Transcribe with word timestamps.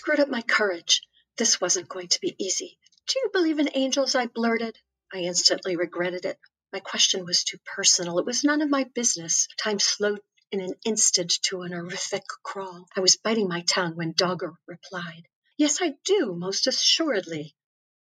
Screwed 0.00 0.18
up 0.18 0.30
my 0.30 0.40
courage. 0.40 1.02
This 1.36 1.60
wasn't 1.60 1.86
going 1.86 2.08
to 2.08 2.20
be 2.22 2.34
easy. 2.38 2.78
Do 3.06 3.18
you 3.18 3.28
believe 3.34 3.58
in 3.58 3.68
angels? 3.74 4.14
I 4.14 4.28
blurted. 4.28 4.78
I 5.12 5.18
instantly 5.18 5.76
regretted 5.76 6.24
it. 6.24 6.38
My 6.72 6.80
question 6.80 7.26
was 7.26 7.44
too 7.44 7.58
personal. 7.66 8.18
It 8.18 8.24
was 8.24 8.42
none 8.42 8.62
of 8.62 8.70
my 8.70 8.84
business. 8.94 9.46
Time 9.58 9.78
slowed 9.78 10.22
in 10.50 10.62
an 10.62 10.72
instant 10.86 11.34
to 11.42 11.60
an 11.60 11.72
horrific 11.72 12.22
crawl. 12.42 12.86
I 12.96 13.00
was 13.00 13.16
biting 13.16 13.46
my 13.46 13.60
tongue 13.60 13.94
when 13.94 14.14
Dogger 14.16 14.54
replied, 14.66 15.28
Yes, 15.58 15.82
I 15.82 15.92
do, 16.06 16.34
most 16.34 16.66
assuredly. 16.66 17.54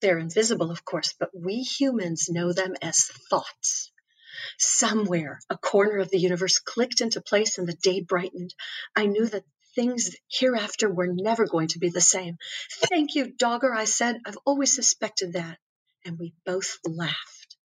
They're 0.01 0.17
invisible, 0.17 0.71
of 0.71 0.83
course, 0.83 1.13
but 1.19 1.29
we 1.31 1.57
humans 1.57 2.27
know 2.27 2.53
them 2.53 2.73
as 2.81 3.05
thoughts. 3.29 3.91
Somewhere, 4.57 5.39
a 5.47 5.59
corner 5.59 5.99
of 5.99 6.09
the 6.09 6.19
universe 6.19 6.57
clicked 6.57 7.01
into 7.01 7.21
place 7.21 7.59
and 7.59 7.67
the 7.67 7.75
day 7.75 8.01
brightened. 8.01 8.55
I 8.95 9.05
knew 9.05 9.27
that 9.27 9.45
things 9.75 10.15
hereafter 10.29 10.89
were 10.89 11.07
never 11.07 11.45
going 11.45 11.69
to 11.69 11.79
be 11.79 11.89
the 11.89 12.01
same. 12.01 12.37
Thank 12.89 13.15
you, 13.15 13.31
Dogger, 13.31 13.73
I 13.73 13.85
said. 13.85 14.19
I've 14.25 14.37
always 14.45 14.75
suspected 14.75 15.33
that. 15.33 15.57
And 16.05 16.19
we 16.19 16.33
both 16.45 16.77
laughed. 16.85 17.57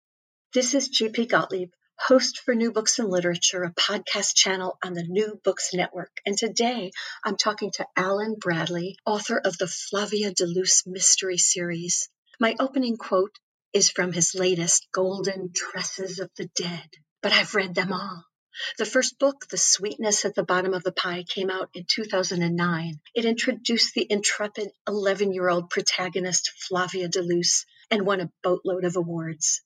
This 0.55 0.75
is 0.75 0.89
G.P. 0.89 1.27
Gottlieb, 1.27 1.71
host 1.99 2.41
for 2.45 2.55
New 2.55 2.73
Books 2.73 2.99
and 2.99 3.09
Literature, 3.09 3.65
a 3.65 3.73
podcast 3.73 4.35
channel 4.35 4.79
on 4.85 4.95
the 4.95 5.03
New 5.03 5.41
Books 5.45 5.75
Network. 5.75 6.13
And 6.25 6.39
today 6.39 6.93
I'm 7.25 7.37
talking 7.37 7.71
to 7.73 7.87
Alan 7.97 8.37
Bradley, 8.39 8.97
author 9.05 9.39
of 9.39 9.59
the 9.59 9.67
Flavia 9.67 10.33
de 10.33 10.47
Luce 10.47 10.87
mystery 10.87 11.39
series. 11.39 12.09
My 12.41 12.55
opening 12.61 12.97
quote 12.97 13.37
is 13.73 13.91
from 13.91 14.13
his 14.13 14.35
latest, 14.35 14.89
Golden 14.93 15.53
Tresses 15.53 16.21
of 16.21 16.31
the 16.37 16.49
Dead, 16.57 16.89
but 17.23 17.33
I've 17.33 17.55
read 17.55 17.75
them 17.75 17.93
all. 17.93 18.25
The 18.77 18.85
first 18.85 19.21
book, 19.21 19.47
The 19.49 19.57
Sweetness 19.57 20.25
at 20.25 20.35
the 20.35 20.43
Bottom 20.43 20.75
of 20.75 20.83
the 20.83 20.91
Pie, 20.91 21.23
came 21.23 21.49
out 21.49 21.71
in 21.75 21.85
2009. 21.85 23.01
It 23.15 23.25
introduced 23.25 23.95
the 23.95 24.07
intrepid 24.11 24.73
11 24.89 25.33
year 25.33 25.49
old 25.49 25.71
protagonist 25.71 26.51
Flavia 26.51 27.07
de 27.07 27.23
Luce 27.23 27.67
and 27.91 28.05
won 28.05 28.21
a 28.21 28.33
boatload 28.43 28.85
of 28.85 28.97
awards. 28.97 29.63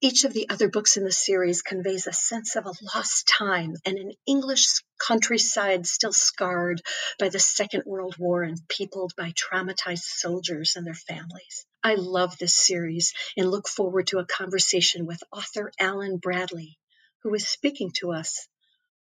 Each 0.00 0.24
of 0.24 0.32
the 0.32 0.48
other 0.48 0.68
books 0.68 0.96
in 0.96 1.04
the 1.04 1.12
series 1.12 1.62
conveys 1.62 2.06
a 2.06 2.12
sense 2.12 2.56
of 2.56 2.66
a 2.66 2.74
lost 2.94 3.28
time 3.28 3.76
and 3.84 3.96
an 3.96 4.12
English 4.26 4.66
countryside 4.98 5.86
still 5.86 6.12
scarred 6.12 6.82
by 7.18 7.28
the 7.28 7.38
Second 7.38 7.84
World 7.86 8.16
War 8.18 8.42
and 8.42 8.66
peopled 8.68 9.14
by 9.16 9.32
traumatized 9.32 10.04
soldiers 10.04 10.74
and 10.74 10.86
their 10.86 10.94
families. 10.94 11.64
I 11.82 11.94
love 11.94 12.38
this 12.38 12.54
series 12.54 13.12
and 13.36 13.50
look 13.50 13.68
forward 13.68 14.08
to 14.08 14.18
a 14.18 14.26
conversation 14.26 15.06
with 15.06 15.22
author 15.32 15.72
Alan 15.78 16.16
Bradley 16.16 16.78
who 17.22 17.34
is 17.34 17.46
speaking 17.46 17.92
to 18.00 18.12
us 18.12 18.48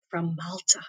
from 0.10 0.36
Malta. 0.36 0.82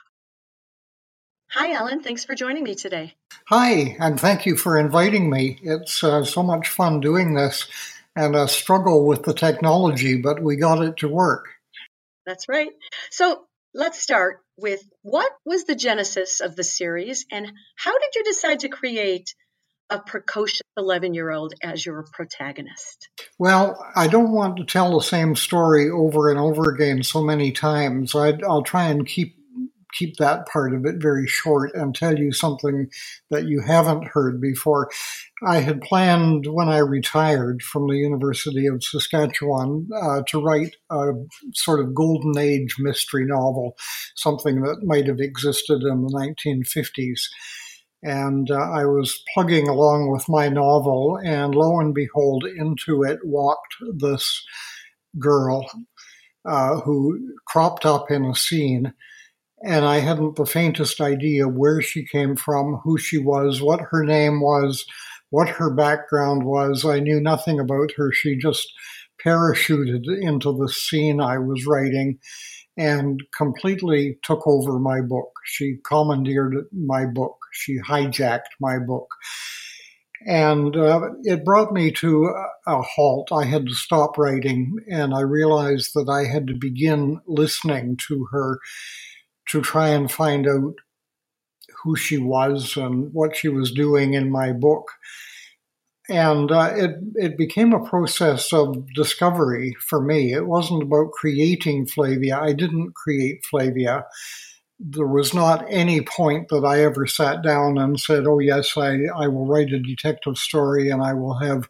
Hi, 1.51 1.73
Alan. 1.73 2.03
Thanks 2.03 2.25
for 2.25 2.35
joining 2.35 2.63
me 2.63 2.75
today. 2.75 3.15
Hi, 3.47 3.97
and 3.99 4.21
thank 4.21 4.45
you 4.45 4.57
for 4.57 4.79
inviting 4.79 5.31
me. 5.31 5.59
It's 5.63 6.05
uh, 6.05 6.25
so 6.25 6.43
much 6.43 6.69
fun 6.69 7.01
doing 7.01 7.35
this 7.35 7.67
and 8.15 8.37
a 8.37 8.49
struggle 8.49 9.07
with 9.07 9.23
the 9.23 9.33
technology, 9.33 10.21
but 10.21 10.43
we 10.43 10.57
got 10.57 10.83
it 10.83 10.99
to 10.99 11.09
work. 11.09 11.47
That's 12.27 12.49
right. 12.49 12.71
So 13.11 13.45
let's 13.73 13.99
start 13.99 14.41
with 14.59 14.83
what 15.03 15.33
was 15.47 15.65
the 15.65 15.75
genesis 15.75 16.41
of 16.41 16.57
the 16.57 16.65
series 16.65 17.25
and 17.33 17.51
how 17.77 17.93
did 17.93 18.15
you 18.15 18.25
decide 18.25 18.61
to 18.61 18.69
create 18.69 19.35
a 19.91 19.99
precocious 19.99 20.63
11 20.77 21.15
year 21.15 21.31
old 21.31 21.55
as 21.63 21.85
your 21.85 22.05
protagonist? 22.13 23.09
Well, 23.39 23.85
I 23.97 24.07
don't 24.07 24.33
want 24.33 24.57
to 24.59 24.65
tell 24.65 24.97
the 24.97 25.05
same 25.05 25.35
story 25.35 25.91
over 25.91 26.31
and 26.31 26.39
over 26.39 26.71
again 26.71 27.03
so 27.03 27.23
many 27.23 27.53
times. 27.53 28.15
i 28.15 28.33
will 28.33 28.63
try 28.63 28.89
and 28.89 29.07
keep 29.07 29.39
keep 29.93 30.17
that 30.17 30.47
part 30.47 30.75
of 30.75 30.85
it 30.85 30.97
very 30.99 31.27
short 31.27 31.75
and 31.75 31.95
tell 31.95 32.19
you 32.19 32.33
something 32.33 32.89
that 33.31 33.47
you 33.47 33.61
haven't 33.61 34.09
heard 34.09 34.41
before. 34.41 34.91
I 35.47 35.61
had 35.61 35.81
planned 35.81 36.47
when 36.47 36.69
I 36.69 36.79
retired 36.79 37.63
from 37.63 37.87
the 37.87 37.97
University 37.97 38.67
of 38.67 38.85
Saskatchewan 38.85 39.89
uh, 39.95 40.23
to 40.29 40.43
write 40.43 40.77
a 40.91 41.13
sort 41.55 41.81
of 41.81 41.95
golden 41.95 42.37
age 42.39 42.77
mystery 42.79 43.25
novel, 43.25 43.77
something 44.15 44.63
that 44.63 44.83
might 44.85 45.07
have 45.07 45.21
existed 45.21 45.83
in 45.83 46.03
the 46.03 46.37
1950s. 46.45 47.21
And 48.03 48.51
uh, 48.51 48.55
I 48.55 48.85
was 48.85 49.23
plugging 49.35 49.69
along 49.69 50.11
with 50.13 50.29
my 50.29 50.49
novel, 50.49 51.19
and 51.25 51.55
lo 51.55 51.81
and 51.81 51.95
behold, 51.95 52.45
into 52.45 53.03
it 53.03 53.19
walked 53.25 53.75
this 53.97 54.45
girl 55.19 55.69
uh, 56.45 56.81
who 56.81 57.35
cropped 57.47 57.85
up 57.85 58.11
in 58.11 58.25
a 58.25 58.35
scene. 58.35 58.93
And 59.65 59.85
I 59.85 59.99
hadn't 59.99 60.37
the 60.37 60.47
faintest 60.47 61.01
idea 61.01 61.49
where 61.49 61.83
she 61.83 62.07
came 62.07 62.37
from, 62.37 62.81
who 62.85 62.97
she 62.97 63.19
was, 63.19 63.61
what 63.61 63.81
her 63.91 64.05
name 64.05 64.41
was, 64.41 64.87
what 65.31 65.49
her 65.49 65.75
background 65.75 66.45
was. 66.45 66.85
I 66.85 67.01
knew 67.01 67.21
nothing 67.21 67.59
about 67.59 67.91
her. 67.97 68.13
She 68.13 68.37
just 68.37 68.73
parachuted 69.25 70.05
into 70.21 70.57
the 70.57 70.69
scene 70.69 71.21
I 71.21 71.39
was 71.39 71.67
writing 71.67 72.21
and 72.79 73.21
completely 73.37 74.19
took 74.23 74.47
over 74.47 74.79
my 74.79 75.01
book. 75.01 75.31
She 75.45 75.79
commandeered 75.85 76.55
my 76.73 77.07
book. 77.07 77.37
She 77.53 77.79
hijacked 77.81 78.55
my 78.61 78.79
book. 78.79 79.09
And 80.27 80.77
uh, 80.77 81.11
it 81.25 81.45
brought 81.45 81.73
me 81.73 81.93
to 81.93 82.33
a 82.67 82.83
halt. 82.83 83.31
I 83.33 83.45
had 83.45 83.67
to 83.67 83.75
stop 83.75 84.17
writing, 84.19 84.77
and 84.91 85.15
I 85.15 85.21
realized 85.21 85.91
that 85.95 86.09
I 86.09 86.31
had 86.31 86.47
to 86.49 86.55
begin 86.55 87.21
listening 87.27 87.99
to 88.09 88.27
her 88.33 88.59
to 89.51 89.61
try 89.61 89.89
and 89.89 90.11
find 90.11 90.47
out 90.49 90.75
who 91.83 91.97
she 91.97 92.19
was 92.19 92.77
and 92.77 93.13
what 93.13 93.37
she 93.37 93.49
was 93.49 93.71
doing 93.73 94.15
in 94.15 94.31
my 94.31 94.53
book 94.53 94.91
and 96.09 96.51
uh, 96.51 96.73
it 96.75 96.97
it 97.17 97.37
became 97.39 97.73
a 97.73 97.85
process 97.87 98.53
of 98.53 98.87
discovery 98.95 99.77
for 99.81 100.01
me. 100.01 100.33
It 100.33 100.47
wasn't 100.47 100.83
about 100.83 101.13
creating 101.13 101.87
Flavia. 101.87 102.39
I 102.41 102.53
didn't 102.55 102.95
create 102.95 103.45
Flavia. 103.45 104.05
There 104.81 105.09
was 105.09 105.35
not 105.35 105.67
any 105.69 106.01
point 106.03 106.49
that 106.51 106.65
I 106.65 106.83
ever 106.83 107.07
sat 107.07 107.43
down 107.43 107.79
and 107.79 108.01
said, 108.01 108.27
"Oh 108.27 108.39
yes, 108.39 108.77
I 108.77 108.99
I 109.17 109.29
will 109.29 109.47
write 109.47 109.73
a 109.73 109.81
detective 109.81 110.39
story 110.39 110.91
and 110.91 111.03
I 111.03 111.15
will 111.15 111.39
have." 111.41 111.69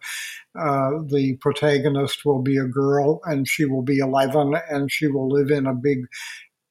Uh, 0.59 1.03
the 1.07 1.37
protagonist 1.41 2.25
will 2.25 2.43
be 2.43 2.57
a 2.59 2.65
girl 2.67 3.21
and 3.27 3.49
she 3.49 3.65
will 3.65 3.83
be 3.83 3.99
11 3.99 4.55
and 4.71 4.91
she 4.91 5.07
will 5.07 5.29
live 5.29 5.51
in 5.51 5.67
a 5.67 5.75
big 5.75 6.01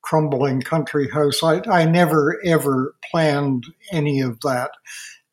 crumbling 0.02 0.62
country 0.62 1.10
house. 1.10 1.44
I, 1.44 1.62
I 1.70 1.86
never 1.86 2.40
ever 2.46 2.96
planned 3.12 3.66
any 3.92 4.22
of 4.22 4.40
that 4.42 4.72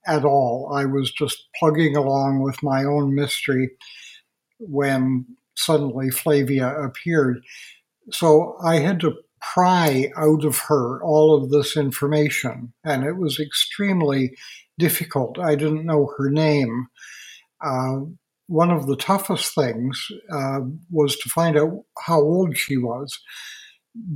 at 0.06 0.24
all. 0.24 0.72
I 0.74 0.84
was 0.84 1.12
just 1.12 1.48
plugging 1.58 1.96
along 1.96 2.42
with 2.42 2.62
my 2.62 2.84
own 2.84 3.14
mystery 3.14 3.70
when 4.58 5.26
suddenly 5.56 6.10
Flavia 6.10 6.74
appeared. 6.80 7.40
So 8.10 8.56
I 8.64 8.76
had 8.76 9.00
to 9.00 9.14
pry 9.40 10.10
out 10.16 10.44
of 10.44 10.58
her 10.68 11.02
all 11.02 11.34
of 11.34 11.50
this 11.50 11.76
information, 11.76 12.72
and 12.84 13.04
it 13.04 13.16
was 13.16 13.38
extremely 13.38 14.34
difficult. 14.78 15.38
I 15.38 15.54
didn't 15.54 15.86
know 15.86 16.12
her 16.16 16.30
name. 16.30 16.86
Uh, 17.64 18.00
one 18.46 18.70
of 18.70 18.86
the 18.86 18.96
toughest 18.96 19.54
things 19.54 20.06
uh, 20.30 20.60
was 20.90 21.16
to 21.16 21.28
find 21.28 21.56
out 21.56 21.84
how 22.06 22.20
old 22.20 22.56
she 22.56 22.76
was 22.76 23.18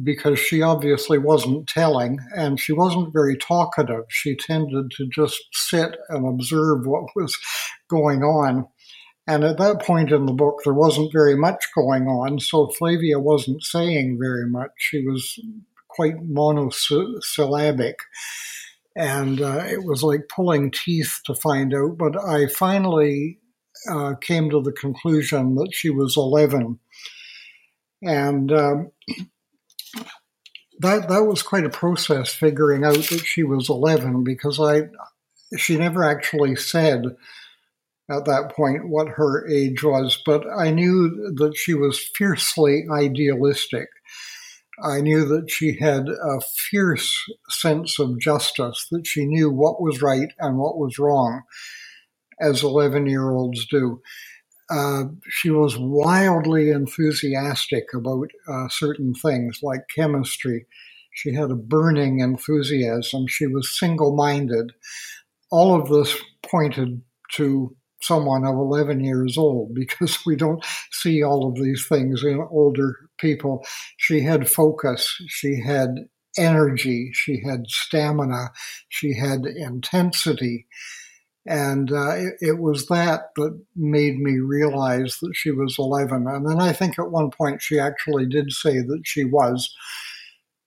because 0.02 0.38
she 0.38 0.60
obviously 0.60 1.18
wasn't 1.18 1.68
telling 1.68 2.18
and 2.34 2.58
she 2.58 2.72
wasn't 2.72 3.12
very 3.12 3.36
talkative. 3.36 4.04
She 4.08 4.36
tended 4.36 4.90
to 4.92 5.06
just 5.08 5.40
sit 5.52 5.96
and 6.08 6.26
observe 6.26 6.86
what 6.86 7.10
was 7.14 7.36
going 7.88 8.22
on. 8.22 8.66
And 9.26 9.44
at 9.44 9.58
that 9.58 9.82
point 9.82 10.10
in 10.10 10.26
the 10.26 10.32
book, 10.32 10.60
there 10.64 10.74
wasn't 10.74 11.12
very 11.12 11.36
much 11.36 11.66
going 11.74 12.06
on, 12.06 12.40
so 12.40 12.68
Flavia 12.68 13.18
wasn't 13.18 13.62
saying 13.62 14.18
very 14.18 14.48
much. 14.48 14.70
She 14.78 15.06
was 15.06 15.38
quite 15.88 16.22
monosyllabic. 16.22 17.98
And 18.96 19.40
uh, 19.40 19.64
it 19.68 19.84
was 19.84 20.02
like 20.02 20.28
pulling 20.34 20.70
teeth 20.70 21.20
to 21.26 21.34
find 21.34 21.74
out. 21.74 21.98
But 21.98 22.16
I 22.16 22.46
finally 22.46 23.38
uh, 23.88 24.14
came 24.20 24.50
to 24.50 24.62
the 24.62 24.72
conclusion 24.72 25.54
that 25.56 25.70
she 25.72 25.90
was 25.90 26.16
11. 26.16 26.78
And 28.02 28.52
um, 28.52 28.90
that 30.80 31.08
that 31.08 31.24
was 31.24 31.42
quite 31.42 31.64
a 31.64 31.70
process 31.70 32.32
figuring 32.32 32.84
out 32.84 32.94
that 32.94 33.24
she 33.24 33.42
was 33.42 33.68
11 33.68 34.24
because 34.24 34.60
I 34.60 34.88
she 35.56 35.76
never 35.76 36.04
actually 36.04 36.56
said 36.56 37.04
at 38.10 38.24
that 38.24 38.52
point 38.54 38.88
what 38.88 39.08
her 39.08 39.48
age 39.48 39.82
was, 39.82 40.20
but 40.24 40.44
I 40.48 40.70
knew 40.70 41.32
that 41.36 41.56
she 41.56 41.74
was 41.74 42.10
fiercely 42.14 42.84
idealistic. 42.90 43.88
I 44.82 45.00
knew 45.00 45.24
that 45.26 45.50
she 45.50 45.78
had 45.78 46.08
a 46.08 46.40
fierce 46.40 47.12
sense 47.48 47.98
of 47.98 48.20
justice, 48.20 48.86
that 48.90 49.06
she 49.06 49.26
knew 49.26 49.50
what 49.50 49.82
was 49.82 50.00
right 50.00 50.30
and 50.38 50.58
what 50.58 50.78
was 50.78 50.98
wrong, 50.98 51.42
as 52.40 52.62
11 52.62 53.06
year 53.06 53.30
olds 53.30 53.66
do. 53.66 54.00
Uh, 54.70 55.04
she 55.28 55.50
was 55.50 55.78
wildly 55.78 56.70
enthusiastic 56.70 57.84
about 57.94 58.28
uh, 58.48 58.68
certain 58.68 59.14
things 59.14 59.60
like 59.62 59.80
chemistry. 59.94 60.66
She 61.14 61.34
had 61.34 61.50
a 61.50 61.56
burning 61.56 62.20
enthusiasm. 62.20 63.26
She 63.26 63.46
was 63.46 63.78
single 63.78 64.14
minded. 64.14 64.72
All 65.50 65.74
of 65.74 65.88
this 65.88 66.16
pointed 66.42 67.02
to 67.32 67.74
someone 68.00 68.44
of 68.44 68.54
11 68.54 69.02
years 69.02 69.36
old 69.36 69.74
because 69.74 70.18
we 70.26 70.36
don't 70.36 70.64
see 70.92 71.22
all 71.22 71.48
of 71.48 71.54
these 71.56 71.86
things 71.88 72.22
in 72.22 72.46
older 72.50 72.94
people. 73.18 73.64
She 73.96 74.20
had 74.20 74.50
focus, 74.50 75.08
she 75.28 75.60
had 75.60 75.90
energy, 76.36 77.10
she 77.12 77.42
had 77.44 77.66
stamina, 77.66 78.50
she 78.88 79.16
had 79.16 79.40
intensity. 79.44 80.66
And 81.48 81.90
uh, 81.90 82.10
it, 82.10 82.34
it, 82.40 82.58
was 82.58 82.86
that 82.88 83.30
that 83.36 83.58
made 83.74 84.18
me 84.18 84.38
realize 84.38 85.16
that 85.22 85.32
she 85.34 85.50
was 85.50 85.76
11. 85.78 86.26
And 86.28 86.46
then 86.46 86.60
I 86.60 86.74
think 86.74 86.98
at 86.98 87.10
one 87.10 87.30
point 87.30 87.62
she 87.62 87.78
actually 87.78 88.26
did 88.26 88.52
say 88.52 88.80
that 88.80 89.00
she 89.04 89.24
was. 89.24 89.74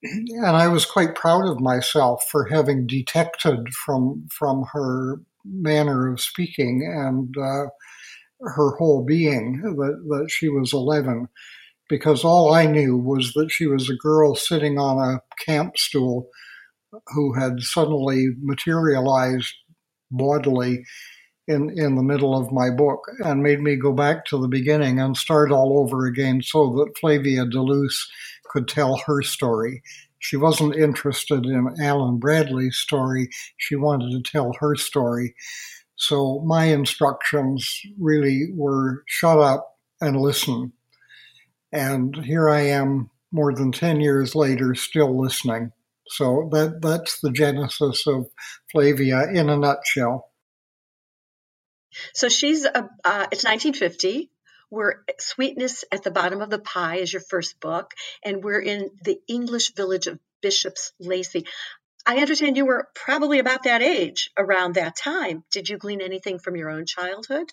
And 0.01 0.57
I 0.57 0.67
was 0.67 0.85
quite 0.85 1.13
proud 1.13 1.47
of 1.47 1.59
myself 1.59 2.25
for 2.31 2.45
having 2.45 2.87
detected 2.87 3.69
from 3.85 4.27
from 4.31 4.65
her 4.73 5.21
manner 5.45 6.11
of 6.11 6.19
speaking 6.19 6.81
and 6.83 7.35
uh, 7.37 7.69
her 8.41 8.75
whole 8.77 9.05
being 9.05 9.61
that, 9.61 10.03
that 10.07 10.31
she 10.31 10.49
was 10.49 10.73
11 10.73 11.27
because 11.89 12.23
all 12.23 12.53
I 12.53 12.65
knew 12.65 12.97
was 12.97 13.33
that 13.33 13.51
she 13.51 13.67
was 13.67 13.89
a 13.89 13.95
girl 13.95 14.35
sitting 14.35 14.79
on 14.79 14.97
a 14.97 15.21
camp 15.45 15.77
stool 15.77 16.29
who 17.07 17.33
had 17.33 17.59
suddenly 17.59 18.29
materialized 18.41 19.53
bodily 20.11 20.83
in, 21.47 21.71
in 21.77 21.95
the 21.95 22.03
middle 22.03 22.37
of 22.37 22.51
my 22.51 22.69
book 22.69 23.01
and 23.23 23.43
made 23.43 23.61
me 23.61 23.75
go 23.75 23.91
back 23.91 24.25
to 24.25 24.39
the 24.39 24.47
beginning 24.47 24.99
and 24.99 25.17
start 25.17 25.51
all 25.51 25.79
over 25.79 26.05
again 26.05 26.41
so 26.41 26.69
that 26.73 26.97
Flavia 26.99 27.45
de 27.45 27.61
Luce 27.61 28.09
could 28.51 28.67
tell 28.67 29.01
her 29.05 29.21
story 29.21 29.81
she 30.21 30.37
wasn't 30.37 30.75
interested 30.75 31.47
in 31.47 31.75
Alan 31.81 32.17
Bradley's 32.17 32.77
story. 32.77 33.29
She 33.57 33.75
wanted 33.75 34.11
to 34.11 34.31
tell 34.31 34.53
her 34.59 34.75
story. 34.75 35.33
So 35.95 36.41
my 36.45 36.65
instructions 36.65 37.81
really 37.99 38.49
were 38.53 39.03
shut 39.07 39.39
up 39.39 39.79
and 39.99 40.21
listen. 40.21 40.73
And 41.71 42.15
here 42.23 42.49
I 42.49 42.61
am 42.61 43.09
more 43.31 43.53
than 43.53 43.71
10 43.71 43.99
years 43.99 44.35
later, 44.35 44.75
still 44.75 45.19
listening. 45.19 45.71
So 46.11 46.49
that, 46.51 46.81
that's 46.81 47.21
the 47.21 47.31
genesis 47.31 48.05
of 48.07 48.27
Flavia 48.71 49.29
in 49.31 49.49
a 49.49 49.57
nutshell. 49.57 50.29
So 52.13 52.29
she's, 52.29 52.65
a, 52.65 52.89
uh, 53.03 53.27
it's 53.31 53.43
1950 53.43 54.29
we're 54.71 55.03
Sweetness 55.19 55.83
at 55.91 56.03
the 56.03 56.11
Bottom 56.11 56.41
of 56.41 56.49
the 56.49 56.57
Pie 56.57 56.95
is 56.97 57.11
your 57.11 57.21
first 57.21 57.59
book, 57.59 57.93
and 58.23 58.41
we're 58.41 58.61
in 58.61 58.89
the 59.03 59.19
English 59.27 59.73
village 59.75 60.07
of 60.07 60.17
Bishop's 60.41 60.93
Lacey. 60.99 61.45
I 62.07 62.17
understand 62.17 62.57
you 62.57 62.65
were 62.65 62.87
probably 62.95 63.39
about 63.39 63.63
that 63.63 63.83
age 63.83 64.31
around 64.37 64.75
that 64.75 64.95
time. 64.95 65.43
Did 65.51 65.69
you 65.69 65.77
glean 65.77 66.01
anything 66.01 66.39
from 66.39 66.55
your 66.55 66.69
own 66.69 66.85
childhood? 66.85 67.51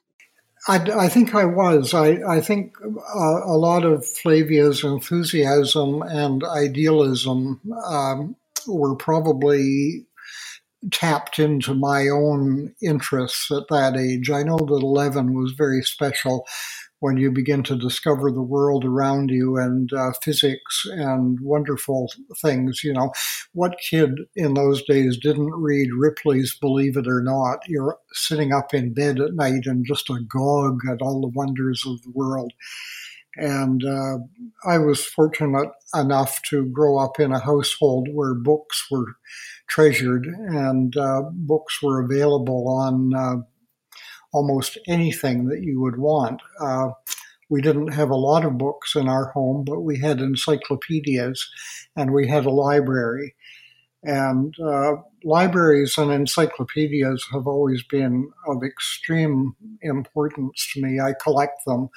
I, 0.67 0.77
I 0.77 1.09
think 1.09 1.35
I 1.35 1.45
was. 1.45 1.93
I, 1.93 2.19
I 2.27 2.41
think 2.41 2.77
uh, 2.81 3.41
a 3.45 3.59
lot 3.59 3.85
of 3.85 4.07
Flavia's 4.07 4.85
enthusiasm 4.85 6.03
and 6.03 6.43
idealism 6.45 7.61
um, 7.85 8.37
were 8.69 8.97
probably 8.97 10.07
tapped 10.93 11.39
into 11.39 11.75
my 11.75 12.09
own 12.09 12.75
interests 12.83 13.51
at 13.51 13.65
that 13.69 13.97
age. 13.97 14.31
I 14.31 14.43
know 14.43 14.59
that 14.59 14.83
11 14.83 15.35
was 15.35 15.53
very 15.53 15.83
special 15.83 16.47
when 17.01 17.17
you 17.17 17.31
begin 17.31 17.63
to 17.63 17.77
discover 17.77 18.31
the 18.31 18.43
world 18.43 18.85
around 18.85 19.31
you 19.31 19.57
and 19.57 19.93
uh, 19.93 20.13
physics 20.23 20.85
and 20.85 21.39
wonderful 21.41 22.11
things. 22.41 22.83
You 22.83 22.93
know, 22.93 23.13
what 23.53 23.79
kid 23.79 24.11
in 24.35 24.55
those 24.55 24.83
days 24.85 25.17
didn't 25.17 25.55
read 25.55 25.91
Ripley's 25.97 26.57
Believe 26.61 26.97
It 26.97 27.07
or 27.07 27.23
Not? 27.23 27.61
You're 27.69 27.99
sitting 28.13 28.53
up 28.53 28.75
in 28.75 28.95
bed 28.95 29.21
at 29.21 29.35
night 29.35 29.67
and 29.67 29.87
just 29.87 30.11
agog 30.11 30.81
at 30.91 31.01
all 31.01 31.21
the 31.21 31.29
wonders 31.29 31.85
of 31.87 32.03
the 32.03 32.13
world. 32.13 32.53
And 33.37 33.85
uh, 33.85 34.19
I 34.67 34.79
was 34.79 35.05
fortunate 35.05 35.71
enough 35.95 36.41
to 36.51 36.67
grow 36.67 36.99
up 36.99 37.21
in 37.21 37.33
a 37.33 37.39
household 37.39 38.09
where 38.13 38.35
books 38.35 38.87
were 38.91 39.17
treasured 39.69 40.27
and 40.27 40.97
uh, 40.97 41.23
books 41.33 41.83
were 41.83 42.01
available 42.03 42.69
on 42.69 43.15
uh, 43.15 43.37
almost 44.33 44.79
anything 44.89 45.47
that 45.47 45.63
you 45.63 45.81
would 45.81 45.99
want. 45.99 46.41
Uh, 46.61 46.91
we 47.51 47.63
didn't 47.63 47.95
have 47.95 48.11
a 48.11 48.17
lot 48.17 48.45
of 48.45 48.59
books 48.59 48.95
in 48.95 49.09
our 49.09 49.31
home, 49.31 49.65
but 49.65 49.81
we 49.81 49.99
had 49.99 50.21
encyclopedias 50.21 51.49
and 51.97 52.13
we 52.13 52.29
had 52.29 52.45
a 52.45 52.51
library. 52.51 53.35
And 54.05 54.55
uh, 54.61 54.97
libraries 55.25 55.99
and 55.99 56.13
encyclopedias 56.13 57.27
have 57.33 57.49
always 57.49 57.83
been 57.83 58.31
of 58.47 58.63
extreme 58.63 59.57
importance 59.83 60.71
to 60.73 60.83
me. 60.83 61.01
I 61.01 61.15
collect 61.21 61.65
them 61.67 61.89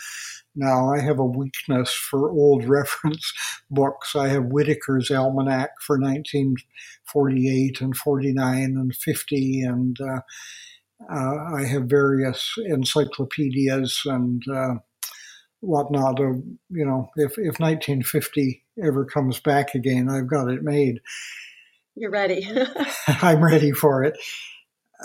now. 0.56 0.92
I 0.92 1.00
have 1.00 1.19
a 1.19 1.25
weakness 1.25 1.94
for 1.94 2.31
old 2.31 2.63
reference 2.68 3.31
books. 3.69 4.15
I 4.15 4.30
have 4.30 4.45
Whitaker's 4.45 5.12
Almanac 5.12 5.71
for 5.80 6.00
1948 6.00 7.81
and 7.81 7.95
49 7.95 8.63
and 8.63 8.95
50 8.95 9.62
and 9.62 9.98
uh, 10.01 10.21
uh, 11.09 11.56
I 11.56 11.63
have 11.63 11.83
various 11.83 12.53
encyclopedias 12.57 14.01
and 14.06 14.44
uh, 14.48 14.75
whatnot. 15.62 16.19
Of 16.19 16.44
you 16.69 16.86
know, 16.86 17.09
if 17.15 17.31
if 17.38 17.59
1950 17.59 18.63
ever 18.83 19.06
comes 19.06 19.39
back 19.39 19.74
again, 19.74 20.09
I've 20.09 20.30
got 20.30 20.50
it 20.50 20.63
made. 20.63 21.00
You're 21.96 22.12
ready. 22.12 22.48
I'm 23.08 23.44
ready 23.44 23.72
for 23.72 24.04
it. 24.04 24.18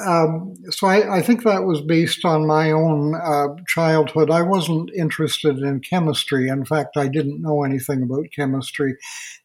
Um, 0.04 0.54
so 0.70 0.88
I, 0.88 1.18
I, 1.18 1.22
think 1.22 1.42
that 1.42 1.64
was 1.64 1.80
based 1.80 2.26
on 2.26 2.46
my 2.46 2.70
own 2.70 3.14
uh, 3.14 3.54
childhood. 3.66 4.30
I 4.30 4.42
wasn't 4.42 4.90
interested 4.94 5.56
in 5.58 5.80
chemistry. 5.80 6.48
In 6.48 6.66
fact, 6.66 6.98
I 6.98 7.08
didn't 7.08 7.40
know 7.40 7.64
anything 7.64 8.02
about 8.02 8.26
chemistry 8.34 8.96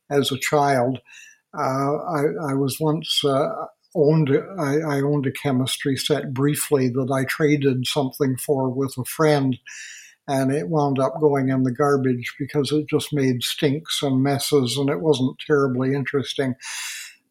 as 0.10 0.30
a 0.30 0.38
child. 0.38 1.00
Uh, 1.58 1.96
I, 1.96 2.24
I, 2.50 2.54
was 2.56 2.78
once 2.82 3.24
uh, 3.24 3.48
owned 3.96 4.30
I, 4.60 4.80
I 4.80 5.02
owned 5.02 5.26
a 5.26 5.32
chemistry 5.32 5.96
set 5.96 6.34
briefly 6.34 6.90
that 6.90 7.12
I 7.14 7.26
traded 7.26 7.88
something 7.88 8.38
for 8.38 8.70
with 8.70 8.94
a 8.98 9.06
friend 9.06 9.58
and 10.28 10.54
it 10.54 10.70
wound 10.70 11.00
up 11.00 11.20
going 11.20 11.50
in 11.50 11.64
the 11.64 11.72
garbage 11.72 12.34
because 12.40 12.72
it 12.72 12.88
just 12.90 13.14
made 13.14 13.44
stinks 13.44 14.02
and 14.02 14.24
messes 14.24 14.78
and 14.78 14.90
it 14.90 15.02
wasn't 15.02 15.38
terribly 15.46 15.94
interesting. 15.94 16.56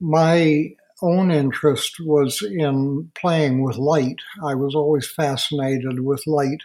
My 0.00 0.71
own 1.02 1.30
interest 1.30 1.97
was 2.00 2.42
in 2.42 3.11
playing 3.14 3.62
with 3.62 3.76
light. 3.76 4.19
I 4.42 4.54
was 4.54 4.75
always 4.75 5.11
fascinated 5.11 6.00
with 6.00 6.26
light 6.26 6.62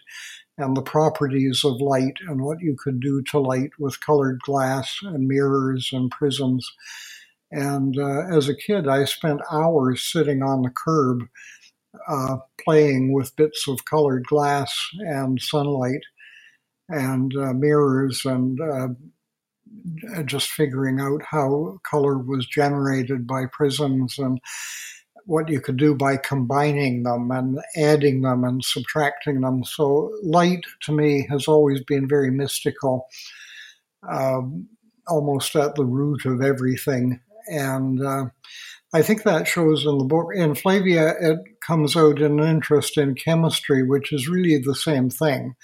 and 0.58 0.75
the 0.75 0.82
properties 0.82 1.63
of 1.65 1.82
light 1.82 2.15
and 2.27 2.42
what 2.42 2.62
you 2.62 2.75
could 2.82 3.00
do 3.00 3.22
to 3.32 3.39
light 3.39 3.72
with 3.77 4.00
colored 4.00 4.39
glass 4.42 4.98
and 5.04 5.27
mirrors 5.27 5.89
and 5.92 6.10
prisms. 6.12 6.70
And 7.51 7.98
uh, 7.98 8.27
as 8.36 8.48
a 8.48 8.56
kid, 8.56 8.88
I 8.88 9.06
spent 9.06 9.42
hours 9.51 10.01
sitting 10.01 10.42
on 10.42 10.62
the 10.62 10.72
curb 10.72 11.27
uh, 12.08 12.38
playing 12.63 13.13
with 13.13 13.36
bits 13.36 13.68
of 13.68 13.86
colored 13.86 14.25
glass 14.25 14.74
and 15.00 15.42
sunlight 15.42 16.01
and 16.89 17.36
uh, 17.36 17.54
mirrors 17.54 18.25
and 18.25 18.60
uh, 18.62 18.88
just 20.25 20.51
figuring 20.51 21.00
out 21.00 21.22
how 21.29 21.79
color 21.89 22.17
was 22.17 22.45
generated 22.45 23.27
by 23.27 23.45
prisms 23.51 24.17
and 24.17 24.39
what 25.25 25.50
you 25.50 25.60
could 25.60 25.77
do 25.77 25.95
by 25.95 26.17
combining 26.17 27.03
them 27.03 27.31
and 27.31 27.60
adding 27.75 28.22
them 28.22 28.43
and 28.43 28.63
subtracting 28.63 29.41
them. 29.41 29.63
So, 29.63 30.12
light 30.22 30.63
to 30.84 30.91
me 30.91 31.25
has 31.29 31.48
always 31.48 31.84
been 31.84 32.07
very 32.07 32.29
mystical, 32.29 33.07
um, 34.07 34.67
almost 35.07 35.55
at 35.55 35.75
the 35.75 35.86
root 35.86 36.25
of 36.25 36.41
everything 36.41 37.19
and 37.48 38.03
uh, 38.03 38.25
I 38.93 39.01
think 39.01 39.24
that 39.24 39.48
shows 39.48 39.86
in 39.86 39.98
the 39.98 40.05
book. 40.05 40.27
In 40.34 40.55
Flavia, 40.55 41.13
it 41.19 41.39
comes 41.65 41.95
out 41.95 42.22
in 42.22 42.39
an 42.39 42.48
interest 42.48 42.98
in 42.98 43.15
chemistry, 43.15 43.84
which 43.84 44.12
is 44.12 44.27
really 44.27 44.57
the 44.57 44.75
same 44.75 45.10
thing. 45.10 45.55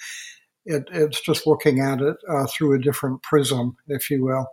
It, 0.64 0.84
it's 0.92 1.20
just 1.20 1.46
looking 1.46 1.80
at 1.80 2.00
it 2.00 2.16
uh, 2.28 2.46
through 2.46 2.74
a 2.74 2.82
different 2.82 3.22
prism, 3.22 3.76
if 3.88 4.10
you 4.10 4.24
will. 4.24 4.46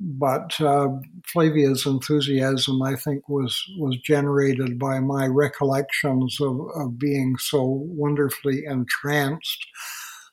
but 0.00 0.58
uh, 0.60 0.88
Flavia's 1.26 1.84
enthusiasm, 1.86 2.80
I 2.82 2.96
think, 2.96 3.28
was 3.28 3.62
was 3.78 3.96
generated 3.98 4.78
by 4.78 4.98
my 5.00 5.26
recollections 5.26 6.40
of, 6.40 6.58
of 6.74 6.98
being 6.98 7.36
so 7.38 7.62
wonderfully 7.64 8.64
entranced 8.66 9.66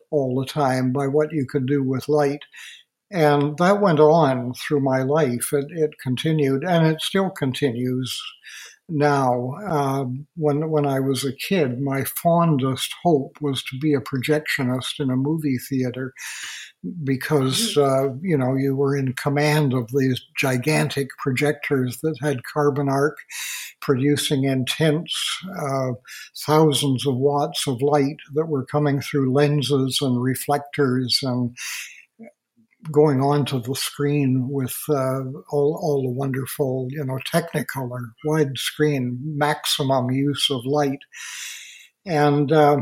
all 0.09 0.39
the 0.39 0.45
time 0.45 0.93
by 0.93 1.07
what 1.07 1.33
you 1.33 1.45
could 1.49 1.65
do 1.67 1.83
with 1.83 2.07
light. 2.09 2.43
And 3.11 3.57
that 3.57 3.81
went 3.81 3.99
on 3.99 4.53
through 4.53 4.81
my 4.81 5.03
life. 5.03 5.53
It, 5.53 5.67
it 5.71 5.91
continued, 6.03 6.63
and 6.63 6.87
it 6.87 7.01
still 7.01 7.29
continues 7.29 8.21
now. 8.89 9.53
Uh, 9.65 10.05
when 10.35 10.69
when 10.69 10.85
I 10.85 10.99
was 10.99 11.23
a 11.23 11.33
kid, 11.33 11.79
my 11.81 12.03
fondest 12.03 12.93
hope 13.03 13.37
was 13.41 13.63
to 13.63 13.79
be 13.79 13.93
a 13.93 14.01
projectionist 14.01 14.99
in 14.99 15.09
a 15.09 15.15
movie 15.15 15.57
theater 15.57 16.13
because 17.03 17.75
mm-hmm. 17.75 17.81
uh, 17.81 18.15
you 18.21 18.37
know 18.37 18.55
you 18.55 18.75
were 18.75 18.95
in 18.95 19.13
command 19.13 19.73
of 19.73 19.89
these 19.93 20.21
gigantic 20.37 21.09
projectors 21.17 21.99
that 22.01 22.17
had 22.21 22.43
carbon 22.43 22.89
arc 22.89 23.17
producing 23.81 24.43
intense 24.43 25.13
uh, 25.59 25.91
thousands 26.45 27.05
of 27.05 27.15
watts 27.15 27.67
of 27.67 27.81
light 27.81 28.17
that 28.33 28.47
were 28.47 28.65
coming 28.65 29.01
through 29.01 29.33
lenses 29.33 29.99
and 30.01 30.21
reflectors 30.21 31.19
and 31.23 31.55
going 32.91 33.21
onto 33.21 33.61
the 33.61 33.75
screen 33.75 34.49
with 34.49 34.77
uh, 34.89 35.21
all, 35.49 35.79
all 35.81 36.01
the 36.03 36.11
wonderful, 36.11 36.87
you 36.91 37.03
know, 37.03 37.19
technicolor, 37.31 38.11
widescreen, 38.25 39.17
maximum 39.23 40.11
use 40.11 40.47
of 40.49 40.65
light. 40.65 40.99
And 42.05 42.51
uh, 42.51 42.81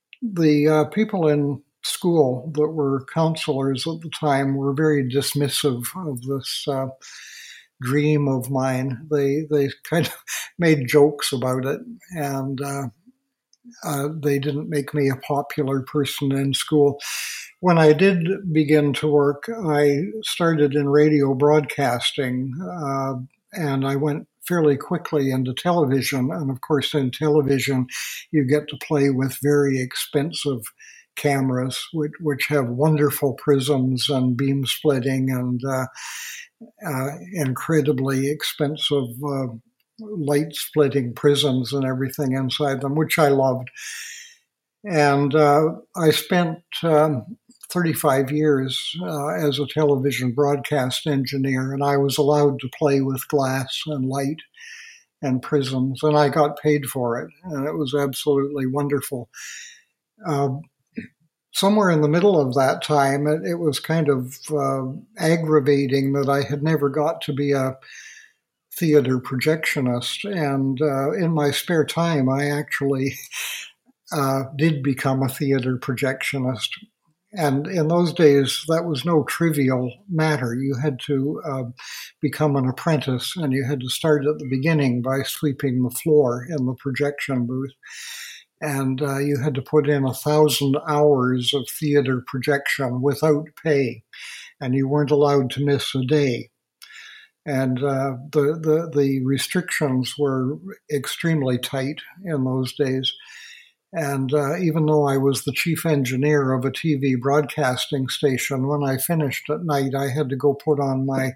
the 0.22 0.68
uh, 0.68 0.84
people 0.86 1.28
in 1.28 1.62
school 1.84 2.52
that 2.54 2.68
were 2.68 3.04
counselors 3.12 3.86
at 3.86 4.00
the 4.02 4.10
time 4.10 4.54
were 4.56 4.72
very 4.74 5.08
dismissive 5.08 5.84
of 5.96 6.22
this 6.22 6.64
uh, 6.68 6.86
dream 7.80 8.28
of 8.28 8.50
mine. 8.50 9.06
They 9.10 9.46
they 9.50 9.70
kind 9.90 10.06
of 10.06 10.14
made 10.58 10.88
jokes 10.88 11.32
about 11.32 11.64
it, 11.66 11.80
and 12.16 12.60
uh, 12.60 12.88
uh, 13.84 14.08
they 14.22 14.38
didn't 14.38 14.68
make 14.68 14.94
me 14.94 15.08
a 15.10 15.16
popular 15.16 15.82
person 15.82 16.32
in 16.32 16.54
school. 16.54 17.00
When 17.62 17.78
I 17.78 17.92
did 17.92 18.52
begin 18.52 18.92
to 18.94 19.06
work, 19.06 19.44
I 19.48 20.06
started 20.24 20.74
in 20.74 20.88
radio 20.88 21.32
broadcasting, 21.32 22.52
uh, 22.60 23.14
and 23.52 23.86
I 23.86 23.94
went 23.94 24.26
fairly 24.48 24.76
quickly 24.76 25.30
into 25.30 25.54
television. 25.54 26.32
And 26.32 26.50
of 26.50 26.60
course, 26.60 26.92
in 26.92 27.12
television, 27.12 27.86
you 28.32 28.44
get 28.44 28.66
to 28.66 28.76
play 28.84 29.10
with 29.10 29.38
very 29.44 29.80
expensive 29.80 30.62
cameras, 31.14 31.80
which, 31.92 32.10
which 32.18 32.48
have 32.48 32.66
wonderful 32.66 33.34
prisms 33.34 34.08
and 34.08 34.36
beam 34.36 34.66
splitting 34.66 35.30
and 35.30 35.60
uh, 35.64 35.86
uh, 36.84 37.10
incredibly 37.32 38.28
expensive 38.28 39.06
uh, 39.24 39.46
light 40.00 40.52
splitting 40.52 41.14
prisms 41.14 41.72
and 41.72 41.84
everything 41.84 42.32
inside 42.32 42.80
them, 42.80 42.96
which 42.96 43.20
I 43.20 43.28
loved. 43.28 43.70
And 44.84 45.32
uh, 45.34 45.74
I 45.94 46.10
spent 46.10 46.58
um, 46.82 47.36
35 47.72 48.30
years 48.30 48.96
uh, 49.02 49.28
as 49.28 49.58
a 49.58 49.66
television 49.66 50.32
broadcast 50.32 51.06
engineer, 51.06 51.72
and 51.72 51.82
I 51.82 51.96
was 51.96 52.18
allowed 52.18 52.60
to 52.60 52.70
play 52.78 53.00
with 53.00 53.26
glass 53.28 53.82
and 53.86 54.06
light 54.06 54.40
and 55.22 55.40
prisms, 55.40 56.02
and 56.02 56.16
I 56.16 56.28
got 56.28 56.60
paid 56.60 56.86
for 56.86 57.20
it, 57.20 57.30
and 57.44 57.66
it 57.66 57.74
was 57.74 57.94
absolutely 57.94 58.66
wonderful. 58.66 59.28
Uh, 60.26 60.48
somewhere 61.52 61.90
in 61.90 62.00
the 62.00 62.08
middle 62.08 62.40
of 62.40 62.54
that 62.54 62.82
time, 62.82 63.26
it, 63.26 63.42
it 63.44 63.56
was 63.56 63.78
kind 63.78 64.08
of 64.08 64.36
uh, 64.50 64.84
aggravating 65.18 66.12
that 66.14 66.28
I 66.28 66.42
had 66.42 66.62
never 66.62 66.88
got 66.88 67.20
to 67.22 67.32
be 67.32 67.52
a 67.52 67.76
theater 68.74 69.18
projectionist. 69.18 70.24
And 70.24 70.80
uh, 70.80 71.12
in 71.12 71.32
my 71.32 71.50
spare 71.50 71.84
time, 71.84 72.28
I 72.28 72.50
actually 72.50 73.14
uh, 74.12 74.44
did 74.56 74.82
become 74.82 75.22
a 75.22 75.28
theater 75.28 75.76
projectionist. 75.76 76.68
And 77.34 77.66
in 77.66 77.88
those 77.88 78.12
days, 78.12 78.62
that 78.68 78.84
was 78.84 79.06
no 79.06 79.24
trivial 79.24 79.90
matter. 80.10 80.54
You 80.54 80.76
had 80.82 80.98
to 81.06 81.40
uh, 81.44 81.62
become 82.20 82.56
an 82.56 82.68
apprentice, 82.68 83.34
and 83.36 83.52
you 83.54 83.64
had 83.64 83.80
to 83.80 83.88
start 83.88 84.26
at 84.26 84.38
the 84.38 84.48
beginning 84.48 85.00
by 85.00 85.22
sweeping 85.22 85.82
the 85.82 85.90
floor 85.90 86.46
in 86.48 86.66
the 86.66 86.74
projection 86.74 87.46
booth 87.46 87.72
and 88.62 89.02
uh, 89.02 89.18
you 89.18 89.38
had 89.42 89.56
to 89.56 89.62
put 89.62 89.88
in 89.88 90.04
a 90.04 90.14
thousand 90.14 90.78
hours 90.88 91.52
of 91.52 91.68
theater 91.68 92.22
projection 92.28 93.02
without 93.02 93.48
pay, 93.62 94.04
and 94.60 94.74
you 94.74 94.86
weren't 94.86 95.10
allowed 95.10 95.50
to 95.50 95.64
miss 95.64 95.94
a 95.96 96.04
day. 96.04 96.48
And 97.44 97.78
uh, 97.82 98.12
the, 98.30 98.56
the 98.62 98.90
the 98.94 99.20
restrictions 99.24 100.14
were 100.16 100.58
extremely 100.94 101.58
tight 101.58 102.00
in 102.24 102.44
those 102.44 102.72
days. 102.74 103.12
And 103.92 104.32
uh, 104.32 104.56
even 104.56 104.86
though 104.86 105.06
I 105.06 105.18
was 105.18 105.44
the 105.44 105.52
chief 105.52 105.84
engineer 105.84 106.52
of 106.52 106.64
a 106.64 106.70
TV 106.70 107.20
broadcasting 107.20 108.08
station, 108.08 108.66
when 108.66 108.82
I 108.82 108.96
finished 108.96 109.50
at 109.50 109.64
night, 109.64 109.94
I 109.94 110.08
had 110.08 110.30
to 110.30 110.36
go 110.36 110.54
put 110.54 110.80
on 110.80 111.04
my 111.04 111.32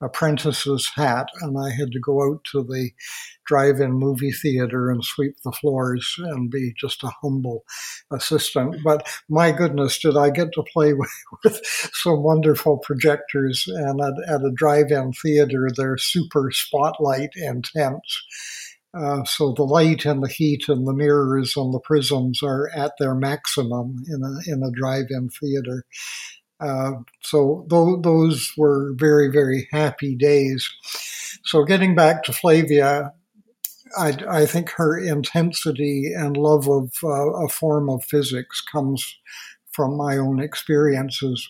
apprentice's 0.00 0.90
hat 0.96 1.28
and 1.40 1.56
I 1.56 1.70
had 1.70 1.92
to 1.92 2.00
go 2.00 2.22
out 2.22 2.42
to 2.52 2.64
the 2.64 2.90
drive 3.46 3.80
in 3.80 3.92
movie 3.92 4.32
theater 4.32 4.90
and 4.90 5.04
sweep 5.04 5.36
the 5.44 5.52
floors 5.52 6.16
and 6.18 6.50
be 6.50 6.72
just 6.76 7.04
a 7.04 7.12
humble 7.22 7.64
assistant. 8.10 8.76
But 8.82 9.08
my 9.28 9.52
goodness, 9.52 9.98
did 9.98 10.16
I 10.16 10.30
get 10.30 10.52
to 10.54 10.64
play 10.64 10.92
with, 10.94 11.10
with 11.44 11.60
some 11.92 12.24
wonderful 12.24 12.78
projectors 12.78 13.64
and 13.68 14.00
at, 14.00 14.14
at 14.28 14.44
a 14.44 14.50
drive 14.52 14.90
in 14.90 15.12
theater, 15.12 15.68
they're 15.76 15.98
super 15.98 16.50
spotlight 16.50 17.30
intense 17.36 18.22
uh, 18.92 19.24
so 19.24 19.52
the 19.52 19.62
light 19.62 20.04
and 20.04 20.22
the 20.22 20.28
heat 20.28 20.68
and 20.68 20.86
the 20.86 20.92
mirrors 20.92 21.56
and 21.56 21.72
the 21.72 21.80
prisms 21.80 22.42
are 22.42 22.70
at 22.74 22.92
their 22.98 23.14
maximum 23.14 23.96
in 24.08 24.22
a 24.22 24.52
in 24.52 24.62
a 24.62 24.70
drive-in 24.72 25.28
theater. 25.28 25.84
Uh, 26.58 26.92
so 27.22 27.66
th- 27.70 28.02
those 28.02 28.52
were 28.56 28.92
very 28.96 29.30
very 29.30 29.68
happy 29.70 30.16
days. 30.16 30.68
So 31.44 31.64
getting 31.64 31.94
back 31.94 32.24
to 32.24 32.32
Flavia, 32.32 33.12
I, 33.96 34.16
I 34.28 34.46
think 34.46 34.70
her 34.70 34.98
intensity 34.98 36.12
and 36.14 36.36
love 36.36 36.68
of 36.68 36.92
uh, 37.02 37.44
a 37.44 37.48
form 37.48 37.88
of 37.88 38.04
physics 38.04 38.60
comes 38.60 39.16
from 39.72 39.96
my 39.96 40.16
own 40.16 40.40
experiences. 40.40 41.48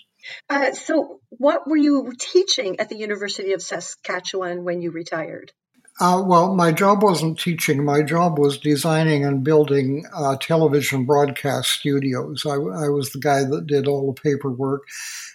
Uh, 0.49 0.73
so, 0.73 1.21
what 1.31 1.67
were 1.67 1.77
you 1.77 2.13
teaching 2.19 2.79
at 2.79 2.91
the 2.91 2.97
University 2.97 3.53
of 3.53 3.63
Saskatchewan 3.63 4.65
when 4.65 4.83
you 4.83 4.91
retired? 4.91 5.53
Uh, 6.01 6.23
well, 6.27 6.55
my 6.55 6.73
job 6.73 7.03
wasn't 7.03 7.39
teaching. 7.39 7.85
My 7.85 8.01
job 8.03 8.39
was 8.39 8.57
designing 8.57 9.23
and 9.23 9.45
building 9.45 10.07
uh, 10.17 10.35
television 10.41 11.05
broadcast 11.05 11.69
studios. 11.73 12.47
I, 12.47 12.55
I, 12.55 12.89
was 12.89 13.13
the 13.13 13.19
guy 13.19 13.45
that 13.45 13.67
did 13.67 13.87
all 13.87 14.11
the 14.11 14.19
paperwork 14.19 14.85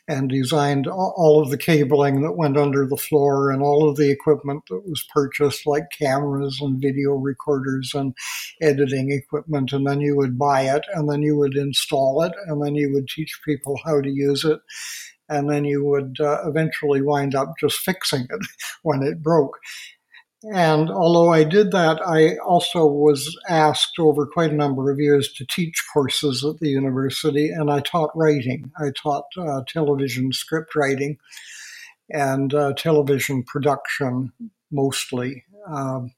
and 0.07 0.27
designed 0.27 0.87
all 0.87 1.39
of 1.39 1.51
the 1.51 1.57
cabling 1.59 2.23
that 2.23 2.35
went 2.35 2.57
under 2.57 2.87
the 2.87 2.97
floor 2.97 3.51
and 3.51 3.61
all 3.61 3.87
of 3.87 3.95
the 3.95 4.09
equipment 4.09 4.63
that 4.71 4.89
was 4.89 5.05
purchased, 5.13 5.67
like 5.67 5.85
cameras 5.95 6.57
and 6.59 6.81
video 6.81 7.11
recorders 7.11 7.91
and 7.93 8.15
editing 8.59 9.11
equipment. 9.11 9.71
And 9.71 9.85
then 9.85 10.01
you 10.01 10.15
would 10.15 10.39
buy 10.39 10.61
it, 10.61 10.85
and 10.95 11.07
then 11.07 11.21
you 11.21 11.37
would 11.37 11.55
install 11.55 12.23
it, 12.23 12.33
and 12.47 12.65
then 12.65 12.73
you 12.73 12.91
would 12.91 13.07
teach 13.07 13.39
people 13.45 13.79
how 13.85 14.01
to 14.01 14.09
use 14.09 14.43
it 14.43 14.59
and 15.27 15.49
then 15.49 15.65
you 15.65 15.83
would 15.83 16.15
uh, 16.19 16.47
eventually 16.47 17.01
wind 17.01 17.33
up 17.33 17.53
just 17.59 17.79
fixing 17.79 18.27
it 18.29 18.47
when 18.83 19.01
it 19.01 19.23
broke. 19.23 19.57
And 20.53 20.91
although 20.91 21.29
I 21.29 21.43
did 21.43 21.71
that, 21.71 21.99
I 22.05 22.37
also 22.37 22.85
was 22.85 23.35
asked 23.49 23.97
over 23.97 24.27
quite 24.27 24.51
a 24.51 24.55
number 24.55 24.91
of 24.91 24.99
years 24.99 25.31
to 25.33 25.45
teach 25.45 25.83
courses 25.91 26.45
at 26.45 26.59
the 26.59 26.69
university, 26.69 27.49
and 27.49 27.71
I 27.71 27.79
taught 27.79 28.11
writing. 28.15 28.71
I 28.77 28.91
taught 28.91 29.25
uh, 29.37 29.61
television 29.67 30.31
script 30.33 30.75
writing 30.75 31.17
and 32.11 32.53
uh, 32.53 32.73
television 32.73 33.43
production 33.43 34.31
mostly 34.71 35.43
um, 35.67 36.11